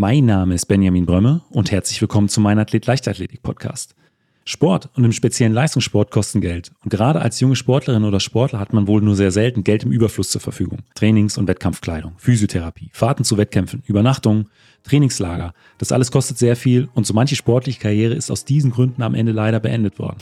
Mein 0.00 0.26
Name 0.26 0.54
ist 0.54 0.66
Benjamin 0.66 1.06
Brömme 1.06 1.40
und 1.50 1.72
herzlich 1.72 2.00
willkommen 2.00 2.28
zu 2.28 2.40
meinem 2.40 2.60
Athlet 2.60 2.86
Leichtathletik 2.86 3.42
Podcast. 3.42 3.96
Sport 4.44 4.90
und 4.94 5.02
im 5.02 5.10
speziellen 5.10 5.52
Leistungssport 5.52 6.12
kosten 6.12 6.40
Geld. 6.40 6.70
Und 6.84 6.90
gerade 6.90 7.20
als 7.20 7.40
junge 7.40 7.56
Sportlerin 7.56 8.04
oder 8.04 8.20
Sportler 8.20 8.60
hat 8.60 8.72
man 8.72 8.86
wohl 8.86 9.02
nur 9.02 9.16
sehr 9.16 9.32
selten 9.32 9.64
Geld 9.64 9.82
im 9.82 9.90
Überfluss 9.90 10.30
zur 10.30 10.40
Verfügung. 10.40 10.84
Trainings- 10.94 11.36
und 11.36 11.48
Wettkampfkleidung, 11.48 12.12
Physiotherapie, 12.16 12.90
Fahrten 12.92 13.24
zu 13.24 13.38
Wettkämpfen, 13.38 13.82
Übernachtungen, 13.88 14.46
Trainingslager. 14.84 15.52
Das 15.78 15.90
alles 15.90 16.12
kostet 16.12 16.38
sehr 16.38 16.54
viel 16.54 16.88
und 16.94 17.04
so 17.04 17.12
manche 17.12 17.34
sportliche 17.34 17.80
Karriere 17.80 18.14
ist 18.14 18.30
aus 18.30 18.44
diesen 18.44 18.70
Gründen 18.70 19.02
am 19.02 19.16
Ende 19.16 19.32
leider 19.32 19.58
beendet 19.58 19.98
worden. 19.98 20.18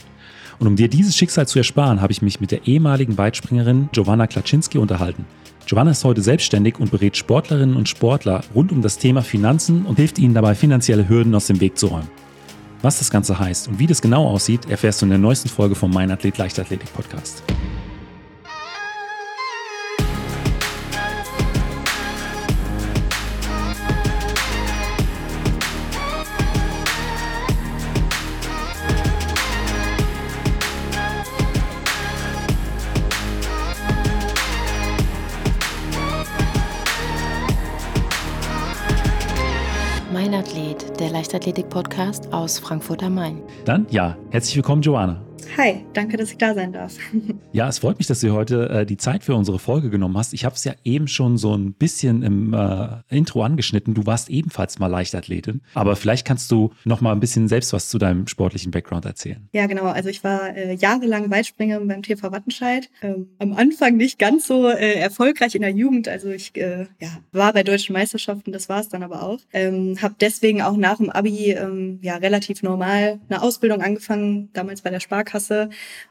Und 0.57 0.65
um 0.65 0.75
dir 0.75 0.87
dieses 0.87 1.15
Schicksal 1.15 1.47
zu 1.47 1.59
ersparen, 1.59 2.01
habe 2.01 2.11
ich 2.11 2.23
mich 2.23 2.41
mit 2.41 2.49
der 2.49 2.65
ehemaligen 2.65 3.19
Weitspringerin 3.19 3.89
Giovanna 3.91 4.25
Klaczynski 4.25 4.79
unterhalten. 4.79 5.25
Giovanna 5.67 5.91
ist 5.91 6.05
heute 6.05 6.21
selbstständig 6.21 6.79
und 6.79 6.91
berät 6.91 7.17
Sportlerinnen 7.17 7.75
und 7.75 7.89
Sportler 7.89 8.41
rund 8.55 8.71
um 8.71 8.81
das 8.81 8.97
Thema 8.97 9.21
Finanzen 9.21 9.85
und 9.85 9.97
hilft 9.97 10.17
ihnen 10.17 10.33
dabei, 10.33 10.55
finanzielle 10.55 11.09
Hürden 11.09 11.35
aus 11.35 11.47
dem 11.47 11.59
Weg 11.59 11.77
zu 11.77 11.87
räumen. 11.87 12.07
Was 12.81 12.99
das 12.99 13.11
Ganze 13.11 13.37
heißt 13.37 13.67
und 13.67 13.77
wie 13.77 13.85
das 13.85 14.01
genau 14.01 14.25
aussieht, 14.27 14.69
erfährst 14.69 15.01
du 15.01 15.07
in 15.07 15.09
der 15.09 15.19
neuesten 15.19 15.49
Folge 15.49 15.75
vom 15.75 15.91
Mein 15.91 16.09
Athlet 16.09 16.37
Leichtathletik 16.37 16.93
Podcast. 16.93 17.43
Leichtathletik-Podcast 41.37 42.33
aus 42.33 42.57
Frankfurt 42.57 43.03
am 43.03 43.15
Main. 43.15 43.43
Dann, 43.65 43.85
ja, 43.91 44.17
herzlich 44.31 44.55
willkommen, 44.55 44.81
Joanna. 44.81 45.21
Hi, 45.57 45.83
danke, 45.93 46.17
dass 46.17 46.29
ich 46.29 46.37
da 46.37 46.53
sein 46.53 46.71
darf. 46.71 46.97
Ja, 47.53 47.67
es 47.67 47.79
freut 47.79 47.97
mich, 47.97 48.05
dass 48.05 48.19
du 48.19 48.33
heute 48.33 48.69
äh, 48.69 48.85
die 48.85 48.97
Zeit 48.97 49.23
für 49.23 49.33
unsere 49.33 49.57
Folge 49.57 49.89
genommen 49.89 50.15
hast. 50.15 50.33
Ich 50.33 50.45
habe 50.45 50.53
es 50.53 50.63
ja 50.63 50.73
eben 50.83 51.07
schon 51.07 51.39
so 51.39 51.55
ein 51.55 51.73
bisschen 51.73 52.21
im 52.21 52.53
äh, 52.53 52.87
Intro 53.09 53.41
angeschnitten. 53.41 53.95
Du 53.95 54.05
warst 54.05 54.29
ebenfalls 54.29 54.77
mal 54.77 54.85
Leichtathletin, 54.85 55.61
aber 55.73 55.95
vielleicht 55.95 56.27
kannst 56.27 56.51
du 56.51 56.71
noch 56.83 57.01
mal 57.01 57.13
ein 57.13 57.19
bisschen 57.19 57.47
selbst 57.47 57.73
was 57.73 57.89
zu 57.89 57.97
deinem 57.97 58.27
sportlichen 58.27 58.69
Background 58.71 59.05
erzählen. 59.05 59.49
Ja, 59.53 59.65
genau. 59.65 59.85
Also 59.85 60.09
ich 60.09 60.23
war 60.23 60.55
äh, 60.55 60.75
jahrelang 60.75 61.31
Weitspringer 61.31 61.79
beim 61.79 62.03
TV 62.03 62.31
Wattenscheid. 62.31 62.91
Ähm, 63.01 63.29
am 63.39 63.53
Anfang 63.53 63.97
nicht 63.97 64.19
ganz 64.19 64.45
so 64.45 64.67
äh, 64.67 64.99
erfolgreich 64.99 65.55
in 65.55 65.61
der 65.61 65.71
Jugend. 65.71 66.07
Also 66.07 66.29
ich 66.29 66.55
äh, 66.57 66.85
ja, 66.99 67.09
war 67.31 67.53
bei 67.53 67.63
deutschen 67.63 67.93
Meisterschaften, 67.93 68.51
das 68.51 68.69
war 68.69 68.81
es 68.81 68.89
dann 68.89 69.01
aber 69.01 69.23
auch. 69.23 69.39
Ähm, 69.51 69.97
habe 69.99 70.13
deswegen 70.19 70.61
auch 70.61 70.77
nach 70.77 70.97
dem 70.97 71.09
Abi 71.09 71.53
ähm, 71.53 71.97
ja 72.03 72.17
relativ 72.17 72.61
normal 72.61 73.19
eine 73.29 73.41
Ausbildung 73.41 73.81
angefangen, 73.81 74.49
damals 74.53 74.83
bei 74.83 74.91
der 74.91 74.99
Sparkasse. 74.99 75.46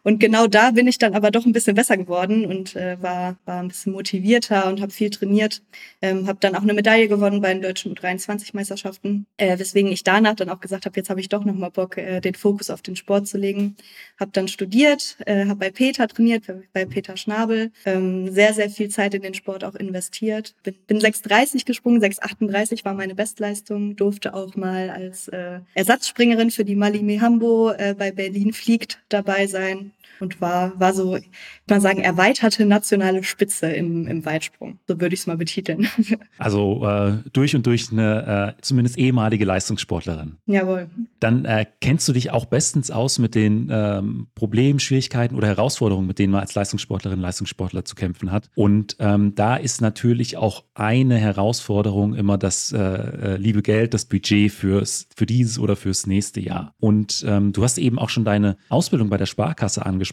Und 0.02 0.20
genau 0.20 0.46
da 0.46 0.70
bin 0.70 0.86
ich 0.86 0.98
dann 0.98 1.14
aber 1.14 1.30
doch 1.30 1.46
ein 1.46 1.52
bisschen 1.52 1.74
besser 1.74 1.96
geworden 1.96 2.46
und 2.46 2.76
äh, 2.76 2.96
war, 3.00 3.36
war 3.44 3.60
ein 3.60 3.68
bisschen 3.68 3.92
motivierter 3.92 4.68
und 4.68 4.80
habe 4.80 4.92
viel 4.92 5.10
trainiert. 5.10 5.62
Ähm, 6.02 6.26
habe 6.26 6.38
dann 6.40 6.54
auch 6.54 6.62
eine 6.62 6.74
Medaille 6.74 7.08
gewonnen 7.08 7.40
bei 7.40 7.52
den 7.52 7.62
deutschen 7.62 7.94
U23-Meisterschaften, 7.94 9.26
äh, 9.36 9.58
weswegen 9.58 9.90
ich 9.90 10.04
danach 10.04 10.34
dann 10.34 10.50
auch 10.50 10.60
gesagt 10.60 10.86
habe, 10.86 10.96
jetzt 10.96 11.10
habe 11.10 11.20
ich 11.20 11.28
doch 11.28 11.44
nochmal 11.44 11.70
Bock, 11.70 11.96
äh, 11.96 12.20
den 12.20 12.34
Fokus 12.34 12.70
auf 12.70 12.82
den 12.82 12.96
Sport 12.96 13.28
zu 13.28 13.38
legen. 13.38 13.76
Habe 14.18 14.30
dann 14.32 14.48
studiert, 14.48 15.16
äh, 15.26 15.46
habe 15.46 15.56
bei 15.56 15.70
Peter 15.70 16.08
trainiert, 16.08 16.44
bei 16.72 16.84
Peter 16.84 17.16
Schnabel, 17.16 17.70
ähm, 17.84 18.32
sehr, 18.32 18.54
sehr 18.54 18.70
viel 18.70 18.88
Zeit 18.88 19.14
in 19.14 19.22
den 19.22 19.34
Sport 19.34 19.64
auch 19.64 19.74
investiert. 19.74 20.54
Bin, 20.62 20.74
bin 20.86 20.98
6,30 20.98 21.64
gesprungen, 21.64 22.00
6,38 22.00 22.84
war 22.84 22.94
meine 22.94 23.14
Bestleistung, 23.14 23.96
durfte 23.96 24.34
auch 24.34 24.54
mal 24.56 24.90
als 24.90 25.28
äh, 25.28 25.60
Ersatzspringerin 25.74 26.50
für 26.50 26.64
die 26.64 26.76
Mali 26.76 27.02
Mehambo 27.02 27.70
äh, 27.72 27.94
bei 27.96 28.10
Berlin 28.10 28.52
fliegt 28.52 28.98
dabei 29.26 29.46
sein 29.46 29.92
und 30.20 30.40
war, 30.40 30.78
war 30.78 30.92
so, 30.92 31.16
ich 31.16 31.30
mal 31.68 31.80
sagen, 31.80 32.00
erweiterte 32.00 32.64
nationale 32.64 33.22
Spitze 33.22 33.68
im, 33.68 34.06
im 34.06 34.24
Weitsprung. 34.24 34.78
So 34.86 35.00
würde 35.00 35.14
ich 35.14 35.20
es 35.20 35.26
mal 35.26 35.36
betiteln. 35.36 35.88
Also 36.38 36.86
äh, 36.86 37.14
durch 37.32 37.56
und 37.56 37.66
durch 37.66 37.90
eine 37.90 38.54
äh, 38.56 38.62
zumindest 38.62 38.98
ehemalige 38.98 39.44
Leistungssportlerin. 39.44 40.36
Jawohl. 40.46 40.88
Dann 41.18 41.44
äh, 41.44 41.66
kennst 41.80 42.08
du 42.08 42.12
dich 42.12 42.30
auch 42.30 42.44
bestens 42.44 42.90
aus 42.90 43.18
mit 43.18 43.34
den 43.34 43.68
ähm, 43.72 44.28
Problemen, 44.34 44.78
Schwierigkeiten 44.78 45.34
oder 45.34 45.48
Herausforderungen, 45.48 46.06
mit 46.06 46.18
denen 46.18 46.32
man 46.32 46.42
als 46.42 46.54
Leistungssportlerin, 46.54 47.20
Leistungssportler 47.20 47.84
zu 47.84 47.94
kämpfen 47.94 48.32
hat. 48.32 48.50
Und 48.54 48.96
ähm, 49.00 49.34
da 49.34 49.56
ist 49.56 49.80
natürlich 49.80 50.36
auch 50.36 50.64
eine 50.74 51.16
Herausforderung 51.16 52.14
immer 52.14 52.38
das 52.38 52.72
äh, 52.72 52.78
äh, 52.78 53.36
liebe 53.36 53.62
Geld, 53.62 53.94
das 53.94 54.04
Budget 54.04 54.52
fürs, 54.52 55.08
für 55.16 55.26
dieses 55.26 55.58
oder 55.58 55.76
fürs 55.76 56.06
nächste 56.06 56.40
Jahr. 56.40 56.74
Und 56.78 57.24
ähm, 57.26 57.52
du 57.52 57.62
hast 57.64 57.78
eben 57.78 57.98
auch 57.98 58.10
schon 58.10 58.24
deine 58.24 58.56
Ausbildung 58.68 59.08
bei 59.08 59.16
der 59.16 59.26
Sparkasse 59.26 59.84
angesprochen. 59.84 60.05